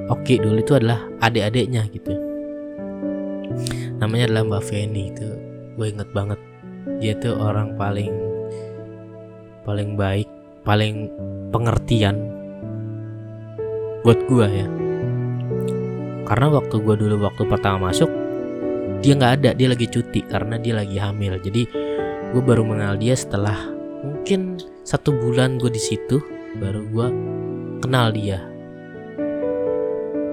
Oki 0.08 0.40
dulu 0.40 0.64
itu 0.64 0.72
adalah 0.72 1.04
adik-adiknya 1.20 1.84
gitu. 1.92 2.16
Namanya 4.00 4.30
adalah 4.30 4.56
Mbak 4.56 4.62
Feni 4.64 5.12
itu 5.12 5.28
gue 5.76 5.86
inget 5.86 6.08
banget. 6.16 6.40
Dia 7.02 7.12
tuh 7.20 7.36
orang 7.36 7.76
paling 7.76 8.14
paling 9.68 10.00
baik 10.00 10.26
paling 10.64 11.12
pengertian 11.52 12.37
buat 14.08 14.24
gua 14.24 14.48
ya. 14.48 14.64
Karena 16.24 16.48
waktu 16.48 16.80
gue 16.80 16.96
dulu 16.96 17.28
waktu 17.28 17.44
pertama 17.44 17.92
masuk 17.92 18.08
dia 19.04 19.12
nggak 19.12 19.32
ada 19.36 19.50
dia 19.52 19.68
lagi 19.68 19.84
cuti 19.84 20.24
karena 20.24 20.56
dia 20.56 20.80
lagi 20.80 20.96
hamil. 20.96 21.36
Jadi 21.36 21.68
gue 22.32 22.40
baru 22.40 22.64
mengenal 22.64 22.96
dia 22.96 23.12
setelah 23.12 23.68
mungkin 24.00 24.56
satu 24.80 25.12
bulan 25.12 25.60
gue 25.60 25.68
di 25.68 25.76
situ 25.76 26.24
baru 26.56 26.88
gue 26.88 27.06
kenal 27.84 28.08
dia. 28.16 28.40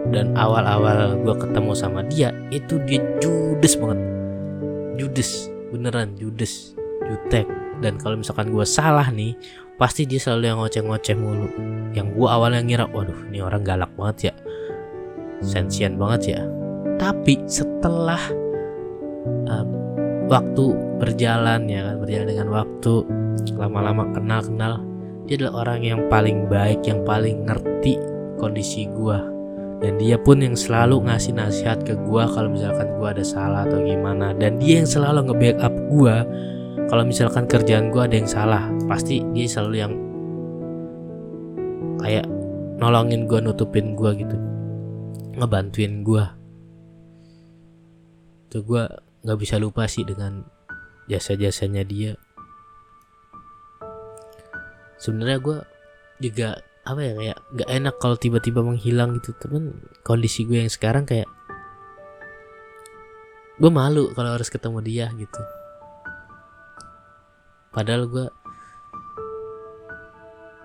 Dan 0.07 0.39
awal-awal 0.39 1.19
gue 1.19 1.35
ketemu 1.35 1.71
sama 1.75 1.99
dia 2.07 2.31
itu 2.55 2.79
dia 2.87 3.03
judes 3.19 3.75
banget. 3.75 3.99
Judes 4.95 5.51
beneran 5.75 6.15
judes 6.15 6.79
jutek 7.11 7.43
dan 7.79 7.99
kalau 7.99 8.19
misalkan 8.19 8.51
gue 8.51 8.65
salah 8.67 9.07
nih 9.11 9.35
pasti 9.75 10.07
dia 10.07 10.19
selalu 10.19 10.43
yang 10.47 10.57
ngoceh-ngoceh 10.63 11.15
mulu. 11.19 11.49
Yang 11.91 12.07
gue 12.15 12.27
awalnya 12.27 12.61
ngira 12.63 12.85
waduh 12.91 13.27
ini 13.31 13.39
orang 13.43 13.63
galak 13.63 13.91
banget 13.99 14.31
ya. 14.31 14.33
Sensian 15.43 15.99
banget 15.99 16.39
ya. 16.39 16.41
Tapi 16.95 17.43
setelah 17.47 18.21
um, 19.51 19.69
waktu 20.31 20.65
berjalan 20.97 21.67
ya 21.67 21.91
kan 21.91 21.95
berjalan 21.99 22.27
dengan 22.31 22.47
waktu 22.55 22.93
lama-lama 23.59 24.09
kenal-kenal 24.15 24.79
dia 25.27 25.35
adalah 25.41 25.67
orang 25.67 25.79
yang 25.83 26.01
paling 26.07 26.47
baik 26.47 26.81
yang 26.87 27.03
paling 27.03 27.43
ngerti 27.43 27.99
kondisi 28.39 28.87
gue 28.89 29.35
dan 29.83 29.99
dia 29.99 30.15
pun 30.15 30.39
yang 30.39 30.55
selalu 30.55 31.03
ngasih 31.03 31.35
nasihat 31.35 31.83
ke 31.83 31.99
gue 31.99 32.23
kalau 32.31 32.47
misalkan 32.47 32.95
gue 32.95 33.07
ada 33.11 33.25
salah 33.25 33.67
atau 33.67 33.83
gimana. 33.83 34.31
Dan 34.31 34.55
dia 34.57 34.81
yang 34.81 34.89
selalu 34.89 35.29
nge-backup 35.29 35.73
gue 35.91 36.15
kalau 36.85 37.01
misalkan 37.01 37.49
kerjaan 37.49 37.89
gue 37.89 38.01
ada 38.01 38.15
yang 38.15 38.29
salah 38.29 38.69
pasti 38.85 39.25
dia 39.33 39.49
selalu 39.49 39.75
yang 39.81 39.93
kayak 41.97 42.29
nolongin 42.77 43.25
gue 43.25 43.39
nutupin 43.41 43.97
gue 43.97 44.11
gitu. 44.21 44.37
Ngebantuin 45.35 46.05
gue 46.05 46.25
tuh 48.53 48.61
gue 48.63 48.83
nggak 49.25 49.39
bisa 49.41 49.57
lupa 49.57 49.89
sih 49.89 50.05
dengan 50.05 50.45
jasa-jasanya 51.09 51.81
dia. 51.83 52.13
Sebenarnya 55.01 55.39
gue 55.41 55.57
juga 56.21 56.61
apa 56.85 57.01
ya 57.01 57.13
kayak 57.17 57.37
nggak 57.57 57.69
enak 57.81 57.95
kalau 57.97 58.15
tiba-tiba 58.15 58.61
menghilang 58.61 59.17
gitu. 59.17 59.33
Temen 59.41 59.89
kondisi 60.05 60.45
gue 60.45 60.61
yang 60.61 60.71
sekarang 60.71 61.09
kayak 61.09 61.25
gue 63.57 63.71
malu 63.73 64.13
kalau 64.13 64.35
harus 64.35 64.51
ketemu 64.51 64.79
dia 64.83 65.07
gitu 65.15 65.64
padahal 67.75 68.07
gue 68.07 68.27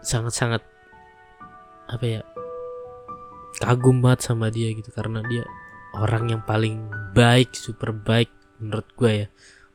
sangat-sangat 0.01 0.62
apa 1.90 2.05
ya 2.07 2.23
kagum 3.59 3.99
banget 3.99 4.31
sama 4.31 4.49
dia 4.49 4.70
gitu. 4.70 4.94
Karena 4.94 5.20
dia 5.27 5.42
orang 5.99 6.31
yang 6.31 6.42
paling 6.46 6.87
baik 7.12 7.53
super 7.53 7.90
baik 7.90 8.31
menurut 8.62 8.87
gue 8.94 9.12
ya 9.25 9.29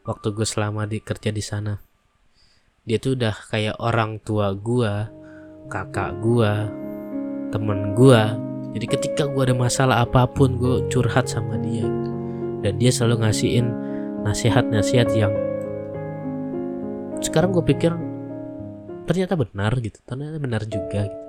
waktu 0.08 0.32
gue 0.32 0.48
selama 0.48 0.88
di 0.88 1.04
kerja 1.04 1.30
di 1.36 1.44
sana. 1.44 1.76
Dia 2.88 3.02
tuh 3.02 3.18
udah 3.20 3.36
kayak 3.52 3.76
orang 3.84 4.24
tua 4.24 4.56
gue 4.56 4.94
kakak 5.68 6.22
gue 6.22 6.54
temen 7.50 7.98
gue 7.98 8.22
jadi 8.76 8.86
ketika 8.92 9.24
gue 9.32 9.42
ada 9.50 9.56
masalah 9.56 10.04
apa 10.04 10.28
pun 10.28 10.56
gue 10.56 10.88
curhat 10.88 11.28
sama 11.28 11.60
dia. 11.60 11.88
Dan 12.60 12.82
dia 12.82 12.90
selalu 12.90 13.28
ngasihin 13.28 13.72
nasihat-nasihat 14.26 15.14
yang 15.14 15.32
sekarang 17.24 17.56
gue 17.56 17.64
pikir 17.64 17.92
ternyata 19.06 19.38
benar 19.38 19.72
gitu 19.80 20.02
ternyata 20.04 20.38
benar 20.42 20.62
juga 20.66 21.06
gitu. 21.06 21.26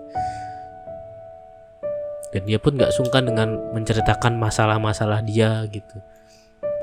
Dan 2.34 2.42
dia 2.44 2.58
pun 2.60 2.76
gak 2.76 2.92
sungkan 2.92 3.24
dengan 3.24 3.56
menceritakan 3.72 4.36
masalah-masalah 4.36 5.24
dia 5.24 5.64
gitu. 5.72 5.96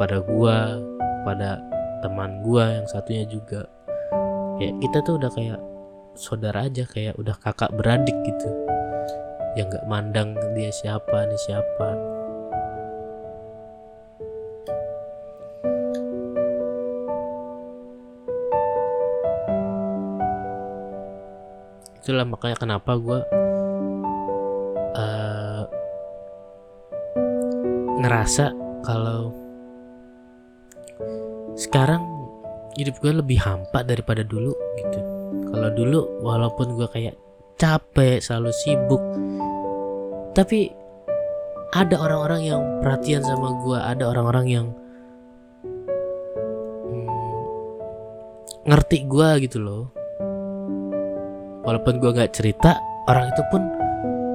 Pada 0.01 0.23
gua 0.23 0.81
pada 1.27 1.61
teman 2.01 2.41
gua 2.41 2.81
yang 2.81 2.87
satunya 2.89 3.27
juga. 3.29 3.67
Kayak 4.57 4.75
kita 4.81 4.97
tuh 5.05 5.13
udah 5.21 5.29
kayak 5.29 5.61
saudara 6.17 6.65
aja 6.65 6.89
kayak 6.89 7.13
udah 7.21 7.35
kakak 7.37 7.69
beradik 7.75 8.15
gitu. 8.25 8.49
Yang 9.53 9.77
nggak 9.77 9.85
mandang 9.85 10.33
dia 10.57 10.73
siapa 10.73 11.29
nih 11.29 11.41
siapa 11.45 11.89
itulah 22.03 22.27
makanya 22.27 22.59
kenapa 22.59 22.99
gue 22.99 23.19
uh, 24.99 25.63
ngerasa 28.03 28.51
kalau 28.83 29.31
sekarang 31.55 32.03
hidup 32.75 32.99
gue 32.99 33.23
lebih 33.23 33.39
hampa 33.39 33.87
daripada 33.87 34.19
dulu 34.27 34.51
gitu. 34.75 34.99
Kalau 35.47 35.69
dulu 35.71 35.99
walaupun 36.19 36.75
gue 36.75 36.91
kayak 36.91 37.15
capek 37.55 38.19
selalu 38.19 38.51
sibuk 38.51 38.99
tapi 40.35 40.75
ada 41.71 41.95
orang-orang 42.03 42.41
yang 42.43 42.61
perhatian 42.83 43.23
sama 43.23 43.55
gue 43.63 43.79
ada 43.79 44.03
orang-orang 44.11 44.45
yang 44.51 44.67
hmm, 46.83 47.39
ngerti 48.67 49.07
gue 49.07 49.29
gitu 49.47 49.63
loh 49.63 50.02
walaupun 51.63 51.97
gue 51.97 52.11
nggak 52.11 52.35
cerita 52.35 52.75
orang 53.07 53.31
itu 53.31 53.43
pun 53.47 53.61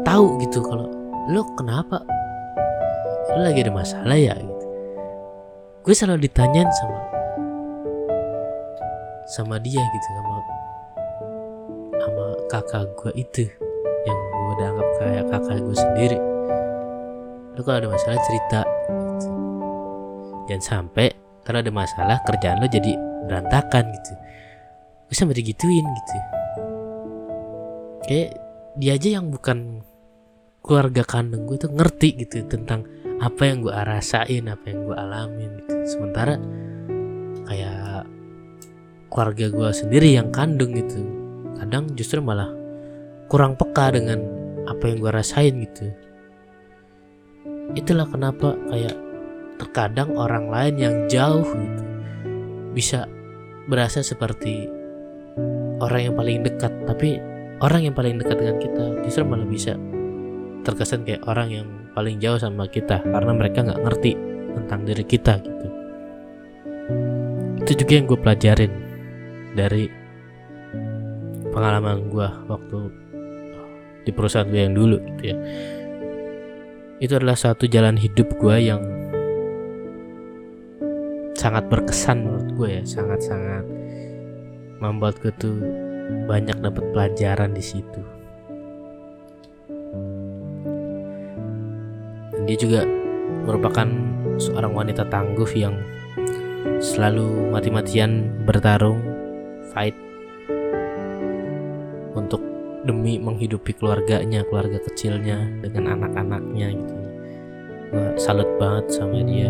tahu 0.03 0.41
gitu 0.41 0.65
kalau 0.65 0.89
lo 1.29 1.45
kenapa? 1.61 2.01
Lo 3.37 3.45
lagi 3.45 3.61
ada 3.61 3.73
masalah 3.73 4.17
ya? 4.17 4.33
Gitu. 4.33 4.65
Gue 5.85 5.95
selalu 5.95 6.25
ditanyain 6.29 6.69
sama 6.73 7.01
sama 9.29 9.61
dia 9.61 9.85
gitu 9.85 10.09
sama 10.17 10.37
sama 12.01 12.25
kakak 12.49 12.85
gue 12.97 13.13
itu 13.21 13.45
yang 14.09 14.17
gue 14.17 14.53
udah 14.57 14.67
anggap 14.73 14.89
kayak 14.97 15.25
kakak 15.29 15.57
gue 15.61 15.77
sendiri. 15.77 16.19
Lo 17.53 17.61
kalau 17.61 17.79
ada 17.85 17.89
masalah 17.93 18.19
cerita 18.25 18.61
gitu. 18.65 19.29
jangan 20.49 20.65
sampai 20.65 21.13
kalau 21.45 21.61
ada 21.61 21.73
masalah 21.73 22.17
kerjaan 22.25 22.57
lo 22.65 22.69
jadi 22.73 22.97
berantakan 23.29 23.93
gitu. 23.93 24.13
Gue 25.13 25.17
sampai 25.17 25.37
digituin 25.37 25.85
gitu 25.85 26.38
kayak 28.09 28.41
dia 28.81 28.97
aja 28.97 29.21
yang 29.21 29.29
bukan 29.29 29.85
keluarga 30.65 31.05
kandung 31.05 31.45
gue 31.45 31.61
tuh 31.61 31.69
ngerti 31.69 32.25
gitu 32.25 32.41
tentang 32.49 32.89
apa 33.21 33.43
yang 33.45 33.61
gue 33.61 33.75
rasain 33.75 34.49
apa 34.49 34.65
yang 34.65 34.89
gue 34.89 34.97
alamin 34.97 35.51
gitu. 35.63 35.75
Sementara 35.85 36.41
kayak 37.45 38.09
keluarga 39.13 39.47
gue 39.53 39.71
sendiri 39.77 40.09
yang 40.17 40.33
kandung 40.33 40.73
gitu 40.73 41.05
kadang 41.61 41.91
justru 41.99 42.25
malah 42.25 42.49
kurang 43.29 43.59
peka 43.61 43.93
dengan 43.93 44.25
apa 44.65 44.85
yang 44.89 45.05
gue 45.05 45.13
rasain 45.13 45.55
gitu. 45.69 45.93
Itulah 47.77 48.09
kenapa 48.09 48.57
kayak 48.73 48.97
terkadang 49.61 50.17
orang 50.17 50.49
lain 50.49 50.75
yang 50.81 50.97
jauh 51.11 51.45
gitu 51.45 51.83
bisa 52.73 53.11
berasa 53.67 54.01
seperti 54.01 54.71
orang 55.83 56.09
yang 56.09 56.15
paling 56.15 56.41
dekat 56.47 56.73
tapi 56.87 57.19
orang 57.59 57.91
yang 57.91 57.95
paling 57.95 58.19
dekat 58.19 58.39
dengan 58.39 58.57
kita 58.63 58.85
justru 59.07 59.27
malah 59.27 59.49
bisa 59.49 59.75
terkesan 60.63 61.03
kayak 61.07 61.23
orang 61.27 61.49
yang 61.51 61.67
paling 61.95 62.23
jauh 62.23 62.39
sama 62.39 62.71
kita 62.71 63.03
karena 63.03 63.33
mereka 63.35 63.67
nggak 63.67 63.83
ngerti 63.83 64.13
tentang 64.55 64.81
diri 64.87 65.05
kita 65.07 65.35
gitu. 65.43 65.69
Itu 67.65 67.73
juga 67.85 67.93
yang 67.99 68.07
gue 68.07 68.19
pelajarin 68.19 68.73
dari 69.59 69.91
pengalaman 71.51 72.07
gue 72.07 72.29
waktu 72.47 72.79
di 74.07 74.11
perusahaan 74.15 74.47
gue 74.47 74.61
yang 74.63 74.77
dulu 74.77 74.97
gitu 75.15 75.23
ya. 75.35 75.37
Itu 76.99 77.19
adalah 77.19 77.39
satu 77.39 77.67
jalan 77.67 77.99
hidup 77.99 78.31
gue 78.39 78.57
yang 78.59 78.83
sangat 81.39 81.71
berkesan 81.71 82.27
menurut 82.27 82.51
gue 82.59 82.69
ya 82.79 82.83
sangat-sangat 82.83 83.63
membuat 84.83 85.23
gue 85.23 85.31
tuh 85.39 85.88
banyak 86.29 86.57
dapat 86.61 86.85
pelajaran 86.93 87.53
di 87.53 87.65
situ. 87.65 88.01
Dan 92.33 92.43
dia 92.49 92.57
juga 92.57 92.81
merupakan 93.45 93.89
seorang 94.41 94.73
wanita 94.73 95.05
tangguh 95.09 95.49
yang 95.53 95.77
selalu 96.81 97.53
mati-matian 97.53 98.33
bertarung, 98.45 99.01
fight 99.73 99.97
untuk 102.17 102.41
demi 102.89 103.21
menghidupi 103.21 103.77
keluarganya, 103.77 104.45
keluarga 104.49 104.81
kecilnya 104.81 105.45
dengan 105.61 105.99
anak-anaknya 105.99 106.69
gitu. 106.73 106.97
Salut 108.21 108.49
banget 108.61 108.85
sama 108.93 109.25
dia 109.25 109.49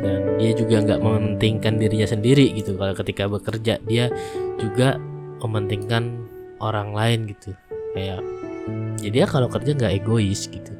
dan 0.00 0.40
dia 0.40 0.52
juga 0.56 0.82
nggak 0.82 1.00
mementingkan 1.00 1.76
dirinya 1.76 2.08
sendiri 2.08 2.52
gitu. 2.56 2.74
Kalau 2.76 2.94
ketika 2.96 3.28
bekerja 3.28 3.74
dia 3.84 4.08
juga 4.56 4.96
mementingkan 5.44 6.24
orang 6.60 6.92
lain 6.92 7.30
gitu. 7.32 7.52
Kayak 7.96 8.20
jadi 9.00 9.24
ya 9.24 9.26
kalau 9.28 9.48
kerja 9.48 9.76
nggak 9.76 10.04
egois 10.04 10.48
gitu. 10.48 10.72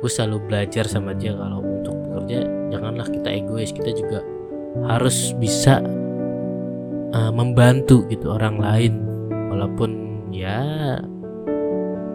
Gue 0.00 0.10
selalu 0.10 0.48
belajar 0.48 0.88
sama 0.88 1.12
dia 1.12 1.36
kalau 1.36 1.60
untuk 1.60 1.92
bekerja 2.08 2.48
janganlah 2.72 3.08
kita 3.08 3.28
egois. 3.28 3.70
Kita 3.72 3.90
juga 3.92 4.24
harus 4.88 5.36
bisa 5.36 5.84
uh, 7.12 7.32
membantu 7.32 8.08
gitu 8.08 8.32
orang 8.32 8.56
lain. 8.60 8.92
Walaupun 9.50 9.90
ya 10.30 10.96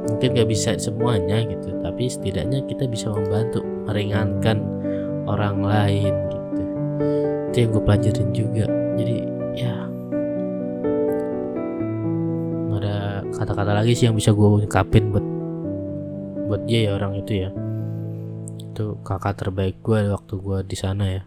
mungkin 0.05 0.38
gak 0.38 0.49
bisa 0.49 0.78
semuanya 0.80 1.43
gitu. 1.45 1.76
Tapi 1.82 2.07
setidaknya 2.09 2.63
kita 2.65 2.88
bisa 2.88 3.11
membantu 3.11 3.61
meringankan 3.86 4.74
orang 5.26 5.61
lain 5.61 6.13
gitu. 6.30 6.53
Itu 7.51 7.55
yang 7.61 7.69
gue 7.73 7.84
pelajarin 7.84 8.30
juga. 8.32 8.65
Jadi 8.95 9.15
ya. 9.57 9.73
Ada 12.76 13.26
kata-kata 13.34 13.71
lagi 13.82 13.97
sih 13.97 14.05
yang 14.05 14.15
bisa 14.15 14.32
gue 14.32 14.45
ungkapin 14.45 15.09
buat 15.09 15.26
buat 16.45 16.61
dia 16.69 16.89
ya 16.89 16.91
orang 16.93 17.17
itu 17.17 17.34
ya. 17.45 17.49
Itu 18.61 19.01
kakak 19.01 19.41
terbaik 19.41 19.82
gue 19.82 20.13
waktu 20.13 20.34
gue 20.38 20.57
di 20.67 20.78
sana 20.78 21.05
ya. 21.09 21.23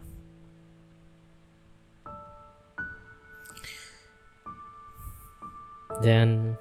Dan 5.99 6.55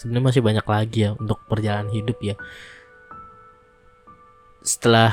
sebenarnya 0.00 0.26
masih 0.32 0.42
banyak 0.42 0.66
lagi 0.66 0.98
ya 1.04 1.10
untuk 1.12 1.44
perjalanan 1.44 1.92
hidup 1.92 2.16
ya. 2.24 2.34
Setelah 4.64 5.12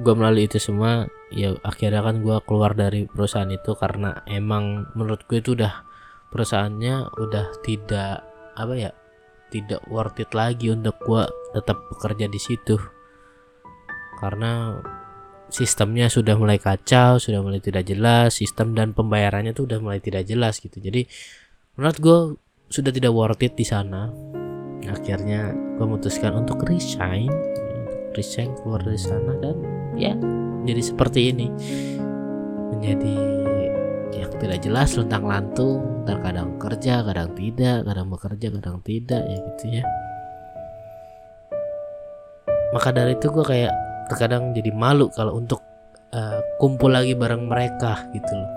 gue 0.00 0.14
melalui 0.16 0.48
itu 0.48 0.56
semua 0.56 1.04
ya 1.28 1.52
akhirnya 1.60 2.00
kan 2.00 2.24
gue 2.24 2.36
keluar 2.48 2.72
dari 2.72 3.04
perusahaan 3.04 3.48
itu 3.52 3.76
karena 3.76 4.24
emang 4.24 4.88
menurut 4.96 5.28
gue 5.28 5.44
itu 5.44 5.52
udah 5.54 5.84
perusahaannya 6.32 7.20
udah 7.20 7.46
tidak 7.60 8.24
apa 8.56 8.74
ya 8.74 8.90
tidak 9.50 9.82
worth 9.90 10.16
it 10.22 10.30
lagi 10.32 10.72
untuk 10.72 10.96
gue 11.02 11.26
tetap 11.52 11.76
bekerja 11.90 12.30
di 12.30 12.40
situ. 12.40 12.78
Karena 14.22 14.78
sistemnya 15.50 16.06
sudah 16.06 16.38
mulai 16.38 16.62
kacau 16.62 17.18
sudah 17.18 17.42
mulai 17.42 17.58
tidak 17.58 17.82
jelas 17.82 18.38
sistem 18.38 18.70
dan 18.78 18.94
pembayarannya 18.94 19.50
tuh 19.50 19.66
udah 19.66 19.82
mulai 19.82 19.98
tidak 19.98 20.24
jelas 20.24 20.62
gitu. 20.62 20.78
Jadi 20.78 21.04
menurut 21.74 21.98
gue 21.98 22.18
sudah 22.70 22.94
tidak 22.94 23.10
worth 23.10 23.42
it 23.42 23.58
di 23.58 23.66
sana. 23.66 24.08
Akhirnya 24.86 25.50
gue 25.76 25.84
memutuskan 25.84 26.32
untuk 26.38 26.62
resign 26.64 27.28
resign 28.14 28.54
keluar 28.62 28.82
dari 28.82 28.98
sana 28.98 29.38
dan 29.38 29.79
ya. 30.00 30.14
Jadi 30.64 30.82
seperti 30.82 31.20
ini. 31.30 31.46
Menjadi 32.72 33.14
yang 34.16 34.32
tidak 34.40 34.58
jelas 34.64 34.96
luntang 34.96 35.28
lantung 35.28 36.04
terkadang 36.08 36.56
kerja 36.56 37.04
kadang 37.04 37.30
tidak 37.36 37.84
kadang 37.84 38.08
bekerja 38.08 38.46
kadang 38.56 38.78
tidak 38.80 39.22
ya 39.28 39.38
gitu 39.52 39.64
ya. 39.80 39.84
Maka 42.70 42.94
dari 42.94 43.18
itu 43.18 43.26
gue 43.28 43.44
kayak 43.44 43.74
terkadang 44.10 44.54
jadi 44.54 44.70
malu 44.70 45.10
kalau 45.10 45.38
untuk 45.38 45.58
uh, 46.14 46.38
kumpul 46.62 46.90
lagi 46.90 47.14
bareng 47.18 47.50
mereka 47.50 48.06
gitu 48.14 48.32
loh. 48.32 48.50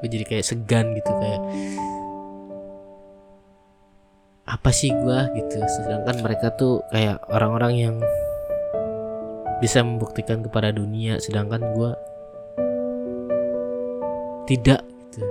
Gue 0.00 0.08
jadi 0.08 0.24
kayak 0.26 0.44
segan 0.44 0.96
gitu 0.96 1.12
kayak 1.12 1.42
apa 4.48 4.70
sih 4.74 4.90
gue 4.90 5.20
gitu. 5.38 5.56
Sedangkan 5.80 6.16
mereka 6.24 6.52
tuh 6.56 6.82
kayak 6.90 7.20
orang-orang 7.30 7.72
yang 7.76 7.96
bisa 9.62 9.78
membuktikan 9.86 10.42
kepada 10.42 10.74
dunia 10.74 11.22
sedangkan 11.22 11.62
gue 11.78 11.90
tidak 14.50 14.82
gitu. 14.82 15.22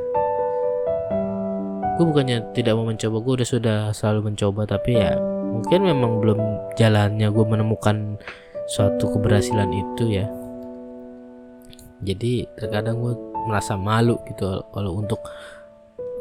Gue 2.00 2.06
bukannya 2.08 2.40
tidak 2.56 2.80
mau 2.80 2.88
mencoba 2.88 3.18
gue 3.20 3.34
udah 3.44 3.50
sudah 3.52 3.80
selalu 3.92 4.32
mencoba 4.32 4.64
tapi 4.64 4.96
ya 4.96 5.20
mungkin 5.52 5.84
memang 5.84 6.24
belum 6.24 6.40
jalannya 6.80 7.28
gue 7.28 7.46
menemukan 7.46 8.16
suatu 8.72 9.12
keberhasilan 9.12 9.68
itu 9.68 10.24
ya. 10.24 10.26
Jadi 12.02 12.48
terkadang 12.56 13.04
gue 13.04 13.14
merasa 13.52 13.76
malu 13.76 14.16
gitu 14.32 14.64
kalau 14.72 14.96
untuk 14.96 15.20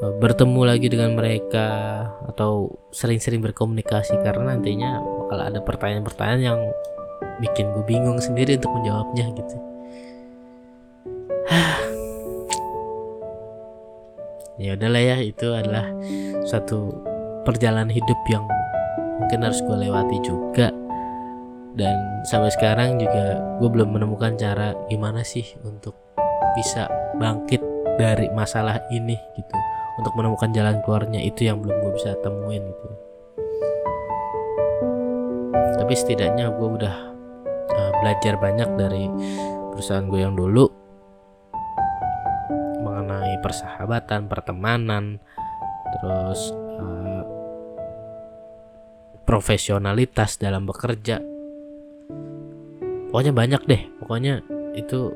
E, 0.01 0.05
bertemu 0.17 0.61
lagi 0.65 0.89
dengan 0.89 1.13
mereka 1.13 1.69
atau 2.25 2.73
sering-sering 2.89 3.45
berkomunikasi 3.45 4.17
karena 4.25 4.57
nantinya 4.57 4.97
bakal 4.97 5.39
ada 5.45 5.61
pertanyaan-pertanyaan 5.61 6.41
yang 6.41 6.61
bikin 7.41 7.73
gue 7.73 7.85
bingung 7.89 8.21
sendiri 8.21 8.61
untuk 8.61 8.73
menjawabnya 8.77 9.33
gitu. 9.33 9.57
ya 14.63 14.77
udahlah 14.77 15.03
ya 15.03 15.17
itu 15.25 15.49
adalah 15.57 15.89
suatu 16.45 16.93
perjalanan 17.49 17.89
hidup 17.89 18.21
yang 18.29 18.45
mungkin 19.21 19.45
harus 19.45 19.61
gue 19.65 19.77
lewati 19.77 20.19
juga. 20.21 20.69
Dan 21.71 22.27
sampai 22.27 22.51
sekarang 22.53 22.99
juga 22.99 23.39
gue 23.63 23.69
belum 23.71 23.95
menemukan 23.95 24.35
cara 24.37 24.75
gimana 24.91 25.23
sih 25.23 25.47
untuk 25.63 25.95
bisa 26.59 26.91
bangkit 27.17 27.63
dari 27.97 28.27
masalah 28.35 28.83
ini 28.91 29.17
gitu. 29.39 29.57
Untuk 30.01 30.17
menemukan 30.17 30.51
jalan 30.51 30.81
keluarnya 30.83 31.21
itu 31.21 31.47
yang 31.47 31.61
belum 31.61 31.77
gue 31.85 31.93
bisa 31.95 32.17
temuin 32.25 32.65
gitu. 32.65 32.87
Tapi 35.81 35.95
setidaknya 35.97 36.53
gue 36.53 36.69
udah 36.81 37.10
belajar 38.01 38.35
banyak 38.41 38.71
dari 38.75 39.05
perusahaan 39.73 40.09
gue 40.09 40.21
yang 40.21 40.35
dulu. 40.37 40.67
Mengenai 42.81 43.37
persahabatan 43.45 44.27
pertemanan 44.27 45.21
terus 45.97 46.53
uh, 46.81 47.23
profesionalitas 49.25 50.41
dalam 50.41 50.67
bekerja. 50.67 51.21
Pokoknya 53.11 53.33
banyak 53.35 53.63
deh 53.67 53.83
pokoknya 53.99 54.39
itu 54.79 55.11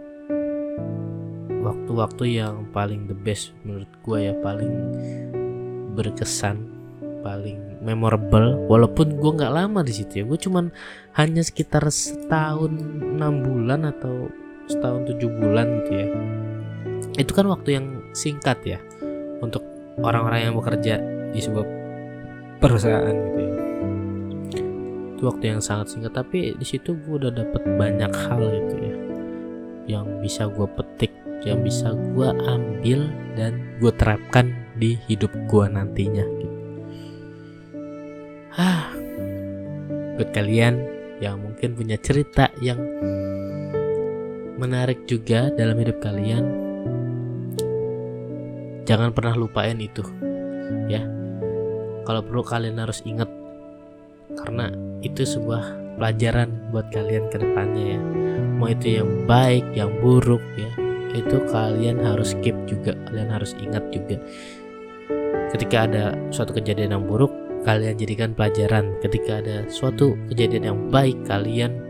waktu-waktu 1.62 2.42
yang 2.42 2.68
paling 2.74 3.06
the 3.06 3.14
best 3.14 3.54
menurut 3.62 3.88
gue 4.02 4.18
ya 4.28 4.34
paling 4.42 4.74
berkesan 5.94 6.73
paling 7.24 7.80
memorable 7.80 8.68
walaupun 8.68 9.16
gue 9.16 9.30
nggak 9.40 9.54
lama 9.56 9.80
di 9.80 9.96
situ 9.96 10.20
ya. 10.20 10.24
Gue 10.28 10.36
cuman 10.36 10.68
hanya 11.16 11.40
sekitar 11.40 11.88
setahun 11.88 12.76
enam 13.00 13.40
bulan 13.40 13.88
atau 13.88 14.28
setahun 14.68 15.08
tujuh 15.08 15.30
bulan 15.32 15.80
gitu 15.82 15.92
ya. 15.96 16.08
Itu 17.16 17.32
kan 17.32 17.48
waktu 17.48 17.80
yang 17.80 17.86
singkat 18.12 18.60
ya 18.68 18.78
untuk 19.40 19.64
orang-orang 20.04 20.52
yang 20.52 20.54
bekerja 20.60 21.00
di 21.32 21.40
sebuah 21.40 21.66
perusahaan 22.60 23.16
gitu 23.16 23.40
ya. 23.40 23.52
Itu 25.16 25.22
waktu 25.32 25.44
yang 25.56 25.60
sangat 25.64 25.96
singkat 25.96 26.12
tapi 26.12 26.52
di 26.52 26.66
situ 26.68 26.92
gue 26.92 27.14
udah 27.16 27.32
dapet 27.32 27.64
banyak 27.80 28.12
hal 28.12 28.44
gitu 28.44 28.76
ya 28.76 28.94
yang 29.84 30.08
bisa 30.24 30.48
gue 30.48 30.64
petik 30.64 31.12
yang 31.44 31.60
bisa 31.60 31.92
gue 31.92 32.28
ambil 32.48 33.12
dan 33.36 33.60
gue 33.76 33.92
terapkan 34.00 34.48
di 34.80 34.96
hidup 35.06 35.28
gue 35.44 35.64
nantinya 35.68 36.24
buat 40.14 40.30
kalian 40.34 40.80
yang 41.22 41.42
mungkin 41.42 41.74
punya 41.78 41.98
cerita 41.98 42.50
yang 42.62 42.78
menarik 44.58 45.06
juga 45.10 45.50
dalam 45.54 45.74
hidup 45.78 45.98
kalian, 45.98 46.44
jangan 48.86 49.10
pernah 49.10 49.34
lupain 49.34 49.76
itu, 49.82 50.02
ya. 50.86 51.02
Kalau 52.04 52.20
perlu 52.20 52.44
kalian 52.44 52.78
harus 52.78 53.00
ingat 53.08 53.26
karena 54.36 54.68
itu 55.00 55.24
sebuah 55.24 55.96
pelajaran 55.96 56.52
buat 56.68 56.90
kalian 56.92 57.32
ke 57.32 57.40
depannya 57.40 57.96
ya. 57.96 58.00
Mau 58.60 58.68
itu 58.68 59.00
yang 59.00 59.10
baik, 59.24 59.64
yang 59.72 59.90
buruk 60.04 60.42
ya 60.54 60.68
itu 61.14 61.38
kalian 61.48 62.02
harus 62.02 62.34
keep 62.42 62.58
juga 62.66 62.92
kalian 63.06 63.30
harus 63.30 63.54
ingat 63.62 63.86
juga 63.94 64.18
ketika 65.54 65.86
ada 65.86 66.04
suatu 66.34 66.50
kejadian 66.50 66.98
yang 66.98 67.04
buruk 67.06 67.30
kalian 67.64 67.96
jadikan 67.96 68.36
pelajaran 68.36 68.92
ketika 69.00 69.40
ada 69.40 69.64
suatu 69.72 70.14
kejadian 70.30 70.64
yang 70.68 70.78
baik 70.92 71.16
kalian 71.24 71.80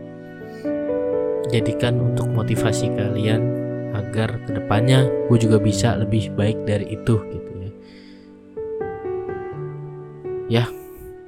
jadikan 1.51 1.99
untuk 2.01 2.31
motivasi 2.31 2.89
kalian 2.95 3.43
agar 3.95 4.39
ke 4.43 4.51
depannya 4.55 5.07
gue 5.29 5.37
juga 5.39 5.59
bisa 5.59 5.95
lebih 5.95 6.31
baik 6.35 6.63
dari 6.67 6.95
itu 6.95 7.15
gitu 7.19 7.51
ya. 7.59 7.71
Ya 10.45 10.65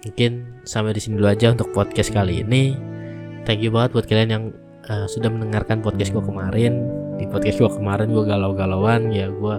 mungkin 0.03 0.63
sampai 0.63 0.95
di 0.95 1.01
sini 1.03 1.19
dulu 1.19 1.29
aja 1.31 1.51
untuk 1.51 1.71
podcast 1.75 2.11
kali 2.11 2.43
ini. 2.43 2.75
Thank 3.47 3.63
you 3.63 3.71
banget 3.71 3.95
buat 3.95 4.05
kalian 4.07 4.29
yang 4.31 4.43
uh, 4.91 5.07
sudah 5.07 5.31
mendengarkan 5.31 5.79
podcast 5.79 6.11
gue 6.11 6.23
kemarin. 6.23 6.87
Di 7.15 7.25
podcast 7.27 7.59
gue 7.59 7.71
kemarin 7.71 8.11
gue 8.11 8.23
galau-galauan 8.23 9.11
ya 9.15 9.31
gue 9.31 9.55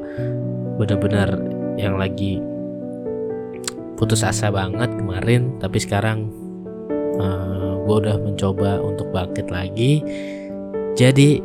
benar-benar 0.79 1.39
yang 1.81 1.97
lagi 1.97 2.39
putus 3.99 4.23
asa 4.23 4.55
banget 4.55 4.95
kemarin 4.95 5.59
tapi 5.59 5.83
sekarang 5.83 6.31
uh, 7.19 7.27
eh, 7.27 7.75
gue 7.83 7.97
udah 8.07 8.17
mencoba 8.23 8.79
untuk 8.79 9.11
bangkit 9.11 9.51
lagi. 9.51 10.01
Jadi 10.95 11.43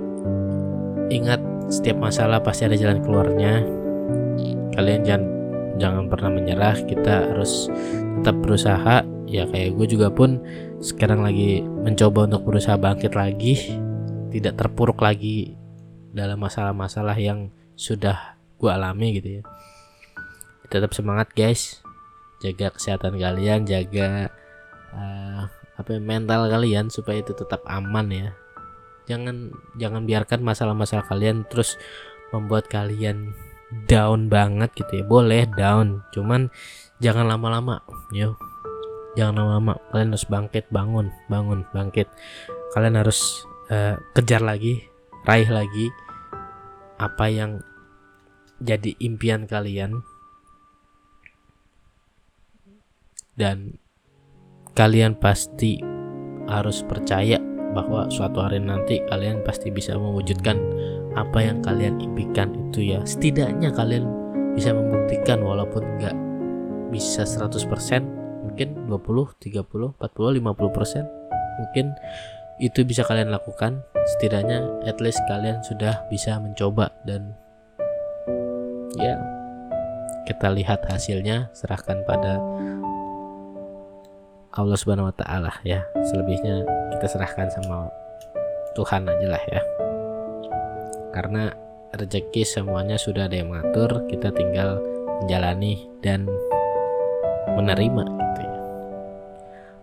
ingat 1.09 1.41
setiap 1.73 1.97
masalah 1.97 2.39
pasti 2.45 2.69
ada 2.69 2.77
jalan 2.77 3.01
keluarnya. 3.01 3.65
Kalian 4.77 5.01
jangan 5.01 5.23
jangan 5.81 6.05
pernah 6.09 6.31
menyerah 6.33 6.77
kita 6.85 7.33
harus 7.33 7.73
tetap 8.21 8.37
berusaha. 8.45 9.01
Ya 9.25 9.49
kayak 9.49 9.73
gue 9.73 9.87
juga 9.97 10.13
pun 10.13 10.37
sekarang 10.77 11.25
lagi 11.25 11.65
mencoba 11.65 12.29
untuk 12.29 12.45
berusaha 12.45 12.77
bangkit 12.77 13.17
lagi 13.17 13.81
tidak 14.29 14.61
terpuruk 14.61 15.01
lagi 15.01 15.57
dalam 16.13 16.37
masalah-masalah 16.37 17.17
yang 17.17 17.49
sudah 17.73 18.37
gue 18.61 18.69
alami 18.69 19.17
gitu 19.17 19.41
ya. 19.41 19.43
Tetap 20.69 20.93
semangat 20.93 21.29
guys 21.33 21.82
jaga 22.43 22.75
kesehatan 22.75 23.15
kalian 23.15 23.63
jaga 23.63 24.27
uh, 24.91 25.47
apa 25.79 25.89
ya, 25.95 26.01
mental 26.03 26.51
kalian 26.51 26.91
supaya 26.91 27.23
itu 27.23 27.31
tetap 27.31 27.63
aman 27.65 28.11
ya. 28.11 28.29
Jangan 29.07 29.51
jangan 29.79 30.03
biarkan 30.03 30.43
masalah-masalah 30.43 31.07
kalian 31.07 31.47
terus 31.47 31.79
membuat 32.35 32.67
kalian 32.67 33.31
down 33.87 34.27
banget 34.27 34.75
gitu 34.75 35.01
ya. 35.01 35.03
Boleh 35.07 35.47
down 35.55 36.03
cuman 36.11 36.51
jangan 36.99 37.31
lama-lama 37.31 37.79
yo. 38.11 38.35
Jangan 39.15 39.39
lama-lama 39.39 39.73
kalian 39.95 40.11
harus 40.11 40.27
bangkit 40.27 40.65
bangun 40.69 41.09
bangun 41.31 41.63
bangkit. 41.71 42.11
Kalian 42.75 42.99
harus 42.99 43.47
uh, 43.71 43.95
kejar 44.13 44.43
lagi 44.43 44.83
raih 45.23 45.47
lagi 45.47 45.87
apa 46.99 47.25
yang 47.31 47.63
jadi 48.63 48.95
impian 49.03 49.47
kalian 49.47 50.03
dan 53.37 53.77
kalian 54.73 55.17
pasti 55.17 55.81
harus 56.49 56.81
percaya 56.85 57.37
bahwa 57.73 58.05
suatu 58.13 58.45
hari 58.45 58.61
nanti 58.61 59.01
kalian 59.09 59.41
pasti 59.41 59.73
bisa 59.73 59.97
mewujudkan 59.97 60.57
apa 61.17 61.41
yang 61.41 61.61
kalian 61.65 61.97
impikan 62.01 62.53
itu 62.69 62.93
ya. 62.93 63.01
Setidaknya 63.01 63.73
kalian 63.73 64.05
bisa 64.53 64.73
membuktikan 64.73 65.41
walaupun 65.41 65.81
nggak 65.97 66.15
bisa 66.93 67.25
100% 67.25 67.65
mungkin 68.45 68.85
20 68.85 69.41
30 69.41 69.97
40 69.97 69.97
50% 69.97 71.57
mungkin 71.57 71.85
itu 72.61 72.79
bisa 72.85 73.01
kalian 73.01 73.33
lakukan. 73.33 73.81
Setidaknya 74.15 74.85
at 74.85 75.01
least 75.01 75.17
kalian 75.25 75.65
sudah 75.65 76.05
bisa 76.13 76.37
mencoba 76.37 76.93
dan 77.09 77.33
ya 79.01 79.17
kita 80.29 80.53
lihat 80.53 80.85
hasilnya 80.87 81.49
serahkan 81.51 82.05
pada 82.05 82.39
Allah 84.53 84.77
Subhanahu 84.77 85.09
wa 85.09 85.15
taala 85.15 85.51
ya. 85.65 85.81
Selebihnya 86.13 86.65
kita 86.93 87.05
serahkan 87.09 87.49
sama 87.49 87.89
Tuhan 88.77 89.09
aja 89.09 89.27
lah 89.29 89.43
ya. 89.49 89.61
Karena 91.13 91.53
rezeki 91.93 92.41
semuanya 92.45 92.97
sudah 92.97 93.29
ada 93.29 93.37
yang 93.37 93.53
mengatur, 93.53 94.05
kita 94.09 94.33
tinggal 94.33 94.81
menjalani 95.21 95.89
dan 96.01 96.25
menerima 97.53 98.03
gitu 98.09 98.41
ya. 98.41 98.59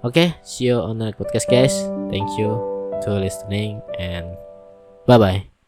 Oke, 0.01 0.13
okay, 0.15 0.29
see 0.43 0.71
you 0.71 0.79
on 0.79 0.99
the 0.99 1.15
podcast 1.15 1.47
guys. 1.47 1.75
Thank 2.11 2.31
you 2.35 2.59
to 3.07 3.11
listening 3.15 3.79
and 3.99 4.27
bye 5.07 5.19
bye. 5.19 5.60